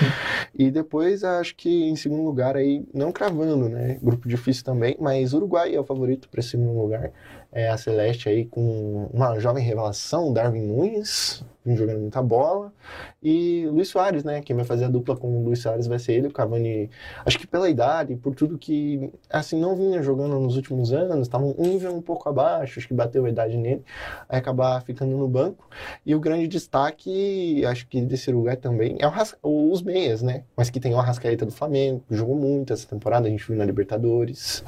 E 0.55 0.69
depois 0.69 1.23
acho 1.23 1.55
que 1.55 1.89
em 1.89 1.95
segundo 1.95 2.23
lugar 2.23 2.55
aí, 2.55 2.85
não 2.93 3.11
cravando, 3.11 3.67
né? 3.67 3.97
Grupo 4.03 4.27
difícil 4.29 4.63
também, 4.63 4.95
mas 4.99 5.33
Uruguai 5.33 5.73
é 5.73 5.79
o 5.79 5.83
favorito 5.83 6.29
para 6.29 6.41
esse 6.41 6.49
segundo 6.49 6.79
lugar. 6.79 7.11
É 7.53 7.69
a 7.69 7.77
Celeste 7.77 8.27
aí 8.29 8.45
com 8.45 9.09
uma 9.13 9.39
jovem 9.39 9.63
revelação, 9.63 10.33
Darwin 10.33 10.61
Nunes, 10.61 11.45
jogando 11.65 11.99
muita 11.99 12.21
bola. 12.21 12.73
E 13.21 13.65
Luiz 13.67 13.87
Soares, 13.87 14.23
né? 14.23 14.41
Quem 14.41 14.55
vai 14.55 14.65
fazer 14.65 14.85
a 14.85 14.89
dupla 14.89 15.15
com 15.15 15.27
o 15.37 15.43
Luiz 15.45 15.59
Soares 15.59 15.87
vai 15.87 15.97
ser 15.97 16.13
ele, 16.13 16.27
o 16.27 16.31
Cavani. 16.31 16.89
Acho 17.25 17.39
que 17.39 17.47
pela 17.47 17.69
idade, 17.69 18.15
por 18.17 18.35
tudo 18.35 18.57
que, 18.57 19.13
assim, 19.29 19.59
não 19.59 19.75
vinha 19.75 20.01
jogando 20.01 20.37
nos 20.39 20.57
últimos 20.57 20.91
anos, 20.91 21.27
estava 21.27 21.45
um 21.45 21.55
nível 21.57 21.95
um 21.95 22.01
pouco 22.01 22.27
abaixo, 22.27 22.79
acho 22.79 22.87
que 22.87 22.93
bateu 22.93 23.25
a 23.25 23.29
idade 23.29 23.55
nele, 23.55 23.83
aí 24.27 24.39
acabar 24.39 24.81
ficando 24.81 25.15
no 25.15 25.27
banco. 25.27 25.69
E 26.05 26.13
o 26.13 26.19
grande 26.19 26.47
destaque, 26.47 27.65
acho 27.65 27.87
que 27.87 28.01
desse 28.01 28.31
lugar 28.31 28.57
também, 28.57 28.97
é 28.99 29.07
o 29.07 29.71
os 29.71 29.81
meias, 29.81 30.21
né? 30.21 30.43
Mas 30.57 30.69
que 30.69 30.79
tem 30.79 30.93
o 30.93 30.97
Arrascaeta 30.99 31.45
do 31.45 31.51
Flamengo, 31.51 32.03
que 32.07 32.15
jogou 32.15 32.35
muito 32.35 32.73
essa 32.73 32.87
temporada, 32.87 33.27
a 33.27 33.29
gente 33.29 33.45
viu 33.47 33.55
na 33.55 33.65
Libertadores. 33.65 34.63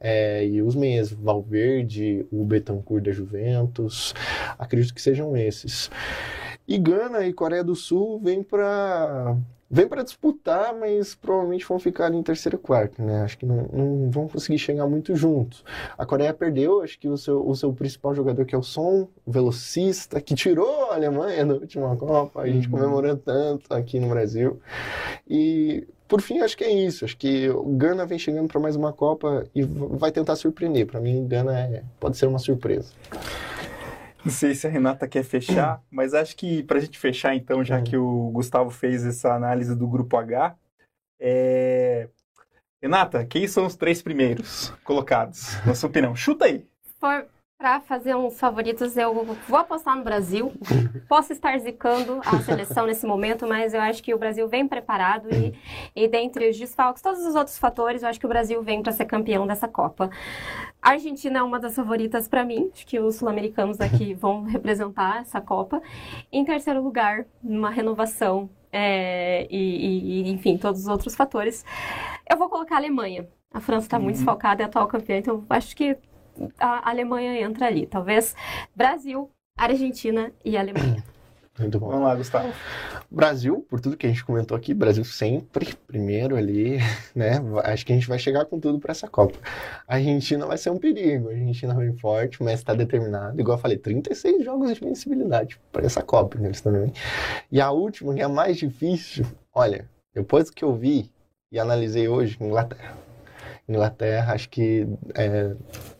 É, 0.00 0.46
e 0.46 0.62
os 0.62 0.74
meias, 0.74 1.12
Valverde, 1.12 2.26
o 2.30 2.44
Betancourt 2.44 3.04
da 3.04 3.12
Juventus, 3.12 4.14
acredito 4.58 4.94
que 4.94 5.02
sejam 5.02 5.36
esses. 5.36 5.90
E 6.66 6.78
Gana 6.78 7.26
e 7.26 7.32
Coreia 7.32 7.64
do 7.64 7.74
Sul 7.74 8.20
vêm 8.20 8.42
para 8.42 9.36
vem 9.70 9.86
para 9.86 10.02
disputar, 10.02 10.74
mas 10.74 11.14
provavelmente 11.14 11.64
vão 11.66 11.78
ficar 11.78 12.06
ali 12.06 12.16
em 12.16 12.22
terceiro 12.22 12.56
e 12.56 12.58
quarto, 12.58 13.02
né? 13.02 13.22
Acho 13.22 13.38
que 13.38 13.44
não, 13.44 13.68
não, 13.70 14.10
vão 14.10 14.26
conseguir 14.26 14.58
chegar 14.58 14.86
muito 14.86 15.14
juntos. 15.14 15.62
A 15.96 16.06
Coreia 16.06 16.32
perdeu, 16.32 16.82
acho 16.82 16.98
que 16.98 17.08
o 17.08 17.18
seu, 17.18 17.46
o 17.46 17.54
seu 17.54 17.72
principal 17.72 18.14
jogador, 18.14 18.46
que 18.46 18.54
é 18.54 18.58
o 18.58 18.62
Son, 18.62 19.08
velocista, 19.26 20.20
que 20.20 20.34
tirou 20.34 20.90
a 20.90 20.94
Alemanha 20.94 21.44
na 21.44 21.54
última 21.54 21.94
Copa, 21.96 22.40
a 22.40 22.48
gente 22.48 22.66
uhum. 22.66 22.78
comemorou 22.78 23.16
tanto 23.16 23.72
aqui 23.74 24.00
no 24.00 24.08
Brasil. 24.08 24.58
E 25.28 25.86
por 26.08 26.22
fim, 26.22 26.40
acho 26.40 26.56
que 26.56 26.64
é 26.64 26.72
isso. 26.72 27.04
Acho 27.04 27.16
que 27.16 27.48
o 27.50 27.76
Gana 27.76 28.06
vem 28.06 28.18
chegando 28.18 28.48
para 28.48 28.60
mais 28.60 28.74
uma 28.74 28.92
Copa 28.92 29.46
e 29.54 29.62
vai 29.62 30.10
tentar 30.10 30.34
surpreender. 30.36 30.86
Para 30.86 31.00
mim, 31.00 31.28
Gana 31.28 31.58
é, 31.58 31.84
pode 32.00 32.16
ser 32.16 32.26
uma 32.26 32.38
surpresa. 32.38 32.92
Não 34.24 34.32
sei 34.32 34.54
se 34.54 34.66
a 34.66 34.70
Renata 34.70 35.06
quer 35.06 35.22
fechar, 35.22 35.82
mas 35.90 36.14
acho 36.14 36.34
que 36.34 36.62
para 36.62 36.78
a 36.78 36.80
gente 36.80 36.98
fechar 36.98 37.34
então, 37.36 37.62
já 37.62 37.80
que 37.80 37.96
o 37.96 38.30
Gustavo 38.30 38.70
fez 38.70 39.04
essa 39.04 39.34
análise 39.34 39.76
do 39.76 39.86
grupo 39.86 40.16
H, 40.16 40.56
é... 41.20 42.08
Renata, 42.82 43.24
quem 43.24 43.46
são 43.46 43.66
os 43.66 43.76
três 43.76 44.00
primeiros 44.00 44.70
colocados, 44.84 45.56
na 45.66 45.74
sua 45.74 45.88
opinião? 45.88 46.14
Chuta 46.14 46.46
aí. 46.46 46.64
For 47.00 47.26
para 47.58 47.80
fazer 47.80 48.14
uns 48.14 48.38
favoritos, 48.38 48.96
eu 48.96 49.12
vou 49.48 49.58
apostar 49.58 49.96
no 49.96 50.04
Brasil. 50.04 50.52
Posso 51.08 51.32
estar 51.32 51.58
zicando 51.58 52.20
a 52.24 52.38
seleção 52.38 52.86
nesse 52.86 53.04
momento, 53.04 53.48
mas 53.48 53.74
eu 53.74 53.80
acho 53.80 54.00
que 54.00 54.14
o 54.14 54.18
Brasil 54.18 54.46
vem 54.46 54.68
preparado 54.68 55.28
e, 55.34 55.52
e 55.96 56.06
dentre 56.06 56.48
os 56.48 56.56
desfalques, 56.56 57.02
todos 57.02 57.26
os 57.26 57.34
outros 57.34 57.58
fatores, 57.58 58.04
eu 58.04 58.08
acho 58.08 58.20
que 58.20 58.26
o 58.26 58.28
Brasil 58.28 58.62
vem 58.62 58.80
para 58.80 58.92
ser 58.92 59.06
campeão 59.06 59.44
dessa 59.44 59.66
Copa. 59.66 60.08
A 60.80 60.90
Argentina 60.90 61.40
é 61.40 61.42
uma 61.42 61.58
das 61.58 61.74
favoritas 61.74 62.28
para 62.28 62.44
mim, 62.44 62.70
acho 62.72 62.86
que 62.86 63.00
os 63.00 63.16
sul-americanos 63.16 63.80
aqui 63.80 64.14
vão 64.14 64.44
representar 64.44 65.22
essa 65.22 65.40
Copa. 65.40 65.82
Em 66.30 66.44
terceiro 66.44 66.80
lugar, 66.80 67.26
uma 67.42 67.70
renovação 67.70 68.48
é, 68.72 69.48
e, 69.50 70.28
e, 70.28 70.30
enfim, 70.30 70.56
todos 70.56 70.82
os 70.82 70.86
outros 70.86 71.16
fatores. 71.16 71.64
Eu 72.30 72.36
vou 72.36 72.48
colocar 72.48 72.76
a 72.76 72.78
Alemanha. 72.78 73.26
A 73.52 73.60
França 73.60 73.86
está 73.86 73.98
muito 73.98 74.14
uhum. 74.14 74.18
desfalcada, 74.20 74.62
é 74.62 74.66
atual 74.66 74.86
campeã, 74.86 75.16
então 75.16 75.44
acho 75.50 75.74
que 75.74 75.96
a 76.58 76.88
Alemanha 76.88 77.40
entra 77.40 77.66
ali. 77.66 77.86
Talvez 77.86 78.34
Brasil, 78.74 79.30
Argentina 79.56 80.32
e 80.44 80.56
Alemanha. 80.56 81.02
Muito 81.58 81.80
bom. 81.80 81.88
Vamos 81.88 82.04
lá, 82.04 82.14
Gustavo. 82.14 82.52
Brasil, 83.10 83.66
por 83.68 83.80
tudo 83.80 83.96
que 83.96 84.06
a 84.06 84.08
gente 84.08 84.24
comentou 84.24 84.56
aqui, 84.56 84.72
Brasil 84.72 85.02
sempre 85.04 85.74
primeiro 85.88 86.36
ali, 86.36 86.78
né? 87.14 87.40
Acho 87.64 87.84
que 87.84 87.92
a 87.92 87.96
gente 87.96 88.06
vai 88.06 88.18
chegar 88.18 88.44
com 88.44 88.60
tudo 88.60 88.78
para 88.78 88.92
essa 88.92 89.08
Copa. 89.08 89.36
A 89.86 89.96
Argentina 89.96 90.46
vai 90.46 90.56
ser 90.56 90.70
um 90.70 90.78
perigo. 90.78 91.28
A 91.28 91.32
Argentina 91.32 91.74
vem 91.74 91.96
forte, 91.96 92.42
Messi 92.42 92.62
está 92.62 92.74
determinado. 92.74 93.40
Igual 93.40 93.56
eu 93.56 93.62
falei, 93.62 93.76
36 93.76 94.44
jogos 94.44 94.72
de 94.72 94.80
vencibilidade 94.80 95.60
para 95.72 95.84
essa 95.84 96.02
Copa, 96.02 96.38
né? 96.38 96.48
Eles 96.48 96.60
também. 96.60 96.92
E 97.50 97.60
a 97.60 97.70
última, 97.72 98.14
que 98.14 98.20
é 98.20 98.24
a 98.24 98.28
mais 98.28 98.56
difícil, 98.56 99.26
olha, 99.52 99.88
depois 100.14 100.46
do 100.46 100.52
que 100.52 100.64
eu 100.64 100.74
vi 100.74 101.10
e 101.50 101.58
analisei 101.58 102.06
hoje, 102.06 102.36
Inglaterra. 102.40 103.07
Inglaterra, 103.68 104.32
acho 104.32 104.48
que 104.48 104.88
é, 105.14 105.52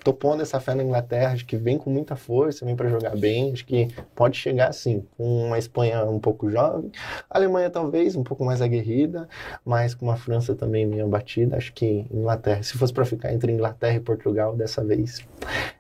tô 0.03 0.13
pondo 0.13 0.43
essa 0.43 0.59
fé 0.59 0.75
na 0.75 0.83
Inglaterra, 0.83 1.33
acho 1.33 1.45
que 1.45 1.57
vem 1.57 1.77
com 1.77 1.91
muita 1.91 2.17
força, 2.17 2.65
vem 2.65 2.75
para 2.75 2.89
jogar 2.89 3.15
bem, 3.17 3.53
acho 3.53 3.67
que 3.67 3.89
pode 4.15 4.39
chegar 4.39 4.69
assim, 4.69 5.05
com 5.17 5.47
uma 5.47 5.59
Espanha 5.59 6.03
um 6.05 6.19
pouco 6.19 6.51
jovem, 6.51 6.91
a 7.29 7.37
Alemanha 7.37 7.69
talvez 7.69 8.17
um 8.17 8.25
pouco 8.25 8.45
mais 8.45 8.63
aguerrida, 8.63 9.29
mas 9.65 9.95
com 9.95 10.07
uma 10.07 10.17
França 10.17 10.55
também 10.55 10.87
meio 10.87 11.05
abatida, 11.05 11.57
acho 11.57 11.73
que 11.75 12.07
Inglaterra, 12.11 12.63
se 12.63 12.79
fosse 12.79 12.93
para 12.93 13.05
ficar 13.05 13.33
entre 13.33 13.53
Inglaterra 13.53 13.97
e 13.97 14.01
Portugal 14.01 14.57
dessa 14.57 14.83
vez, 14.83 15.27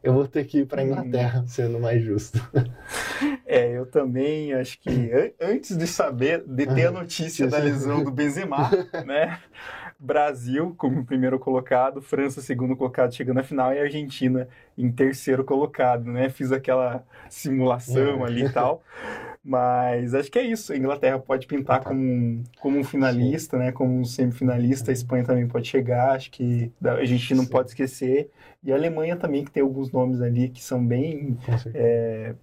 eu 0.02 0.12
vou 0.12 0.28
ter 0.28 0.44
que 0.44 0.58
ir 0.58 0.66
para 0.66 0.82
Inglaterra, 0.82 1.40
hum. 1.40 1.48
sendo 1.48 1.80
mais 1.80 2.02
justo. 2.02 2.38
É, 3.44 3.72
eu 3.72 3.86
também 3.86 4.52
acho 4.52 4.78
que 4.78 5.10
antes 5.40 5.76
de 5.76 5.86
saber, 5.86 6.44
de 6.46 6.66
ter 6.66 6.86
a 6.86 6.90
notícia 6.90 7.46
da 7.46 7.56
lesão 7.58 8.04
do 8.04 8.10
Benzema, 8.10 8.70
né? 9.06 9.40
Brasil 9.98 10.74
como 10.76 11.04
primeiro 11.04 11.38
colocado, 11.38 12.00
França 12.00 12.40
segundo 12.40 12.76
colocado 12.76 13.12
chegando 13.12 13.40
à 13.40 13.42
final 13.42 13.72
e 13.74 13.80
Argentina 13.80 14.48
em 14.76 14.92
terceiro 14.92 15.44
colocado, 15.44 16.04
né? 16.04 16.28
Fiz 16.28 16.52
aquela 16.52 17.04
simulação 17.28 18.24
é. 18.24 18.28
ali 18.28 18.44
e 18.44 18.52
tal. 18.52 18.82
Mas 19.42 20.14
acho 20.14 20.30
que 20.30 20.38
é 20.38 20.42
isso. 20.42 20.72
A 20.72 20.76
Inglaterra 20.76 21.18
pode 21.18 21.46
pintar 21.46 21.82
como, 21.82 22.44
como 22.60 22.78
um 22.78 22.84
finalista, 22.84 23.56
Sim. 23.56 23.64
né? 23.64 23.72
Como 23.72 23.98
um 23.98 24.04
semifinalista. 24.04 24.90
A 24.90 24.92
Espanha 24.92 25.24
também 25.24 25.48
pode 25.48 25.66
chegar. 25.66 26.10
Acho 26.10 26.30
que 26.30 26.70
a 26.84 27.04
gente 27.04 27.34
não 27.34 27.44
Sim. 27.44 27.50
pode 27.50 27.70
esquecer. 27.70 28.30
E 28.62 28.70
a 28.70 28.76
Alemanha 28.76 29.16
também, 29.16 29.44
que 29.44 29.50
tem 29.50 29.62
alguns 29.62 29.90
nomes 29.90 30.20
ali 30.20 30.48
que 30.48 30.62
são 30.62 30.84
bem 30.84 31.38
é, 31.74 32.34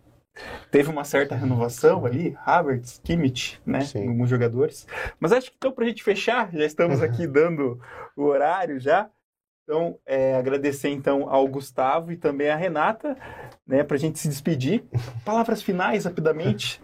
Teve 0.71 0.89
uma 0.89 1.04
certa 1.04 1.36
renovação 1.36 2.06
ali, 2.06 2.38
Havertz, 2.45 3.00
Kimmich, 3.04 3.60
né? 3.65 3.82
Sim. 3.82 4.08
Alguns 4.08 4.30
jogadores. 4.30 4.88
Mas 5.19 5.32
acho 5.32 5.50
que 5.50 5.56
então, 5.58 5.71
para 5.71 5.86
a 5.86 5.88
gente 5.88 6.04
fechar, 6.04 6.52
já 6.52 6.65
estamos 6.65 7.02
aqui 7.02 7.26
dando 7.28 7.80
o 8.15 8.24
horário 8.24 8.80
já. 8.80 9.10
Então, 9.63 9.98
é, 10.06 10.36
agradecer 10.36 10.89
então 10.89 11.28
ao 11.28 11.48
Gustavo 11.48 12.12
e 12.12 12.17
também 12.17 12.50
à 12.52 12.56
Renata, 12.56 13.17
né, 13.65 13.84
para 13.84 13.95
a 13.95 14.00
gente 14.00 14.19
se 14.19 14.28
despedir. 14.28 14.84
Palavras 15.26 15.63
finais, 15.63 16.06
rapidamente, 16.06 16.80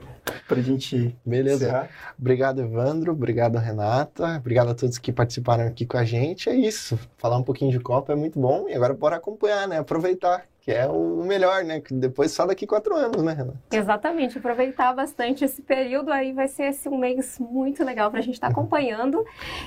para 0.48 0.58
a 0.58 0.64
gente 0.64 1.16
Beleza. 1.24 1.66
Encerrar. 1.66 1.90
Obrigado, 2.18 2.62
Evandro. 2.62 3.12
Obrigado, 3.12 3.60
Renata. 3.60 4.36
Obrigado 4.36 4.72
a 4.72 4.74
todos 4.74 4.98
que 4.98 5.12
participaram 5.12 5.68
aqui 5.68 5.86
com 5.86 5.98
a 5.98 6.04
gente. 6.04 6.50
É 6.50 6.56
isso. 6.56 6.98
Falar 7.18 7.38
um 7.38 7.44
pouquinho 7.44 7.72
de 7.72 7.80
Copa 7.80 8.14
é 8.14 8.16
muito 8.16 8.40
bom 8.40 8.68
e 8.68 8.74
agora 8.74 8.96
bora 8.96 9.18
acompanhar, 9.18 9.68
né? 9.68 9.78
Aproveitar 9.78 10.46
que 10.62 10.72
é 10.72 10.88
o 10.88 11.24
melhor, 11.26 11.64
né? 11.64 11.82
Depois 11.90 12.32
só 12.32 12.46
daqui 12.46 12.68
quatro 12.68 12.96
anos, 12.96 13.22
né, 13.24 13.34
Renan? 13.34 13.56
Exatamente, 13.72 14.38
aproveitar 14.38 14.94
bastante 14.94 15.44
esse 15.44 15.60
período 15.60 16.12
aí 16.12 16.32
vai 16.34 16.48
ser 16.48 16.66
esse 16.66 16.88
um 16.88 17.00
mês 17.00 17.40
muito 17.40 17.84
legal 17.84 18.12
para 18.12 18.20
a 18.20 18.24
gente 18.24 18.36
estar 18.36 18.48
tá 18.48 18.54
acompanhando. 18.54 19.26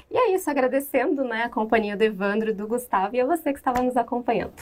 E 0.09 0.17
é 0.17 0.33
isso, 0.33 0.49
agradecendo 0.49 1.25
né, 1.25 1.43
a 1.43 1.49
companhia 1.49 1.97
do 1.97 2.03
Evandro 2.03 2.51
e 2.51 2.55
do 2.55 2.69
Gustavo 2.69 3.17
e 3.17 3.21
a 3.21 3.27
você 3.27 3.53
que 3.53 3.59
estava 3.59 3.83
nos 3.83 3.97
acompanhando. 3.97 4.53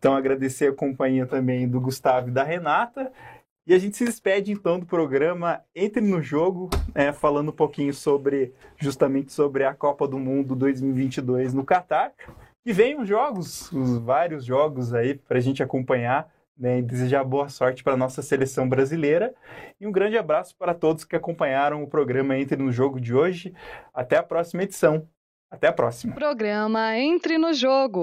Então, 0.00 0.16
agradecer 0.16 0.70
a 0.70 0.74
companhia 0.74 1.26
também 1.26 1.68
do 1.68 1.80
Gustavo 1.80 2.28
e 2.28 2.32
da 2.32 2.42
Renata. 2.42 3.12
E 3.66 3.74
a 3.74 3.78
gente 3.78 3.96
se 3.96 4.04
despede 4.04 4.50
então 4.50 4.80
do 4.80 4.86
programa 4.86 5.60
Entre 5.76 6.00
no 6.00 6.20
Jogo, 6.20 6.68
é, 6.92 7.12
falando 7.12 7.50
um 7.50 7.54
pouquinho 7.54 7.94
sobre 7.94 8.52
justamente 8.76 9.32
sobre 9.32 9.62
a 9.62 9.72
Copa 9.74 10.08
do 10.08 10.18
Mundo 10.18 10.56
2022 10.56 11.54
no 11.54 11.64
Catar. 11.64 12.12
E 12.64 12.72
os 12.96 13.08
jogos, 13.08 13.72
os 13.72 13.98
vários 13.98 14.44
jogos 14.44 14.92
aí 14.92 15.14
para 15.14 15.38
a 15.38 15.40
gente 15.40 15.62
acompanhar 15.62 16.30
né, 16.60 16.78
e 16.78 16.82
desejar 16.82 17.24
boa 17.24 17.48
sorte 17.48 17.82
para 17.82 17.94
a 17.94 17.96
nossa 17.96 18.20
seleção 18.20 18.68
brasileira. 18.68 19.34
E 19.80 19.86
um 19.86 19.92
grande 19.92 20.18
abraço 20.18 20.54
para 20.56 20.74
todos 20.74 21.04
que 21.04 21.16
acompanharam 21.16 21.82
o 21.82 21.88
programa 21.88 22.36
Entre 22.38 22.56
no 22.56 22.70
Jogo 22.70 23.00
de 23.00 23.14
hoje. 23.14 23.54
Até 23.94 24.18
a 24.18 24.22
próxima 24.22 24.62
edição. 24.62 25.08
Até 25.50 25.68
a 25.68 25.72
próxima. 25.72 26.14
Programa 26.14 26.96
Entre 26.98 27.38
no 27.38 27.52
Jogo. 27.54 28.02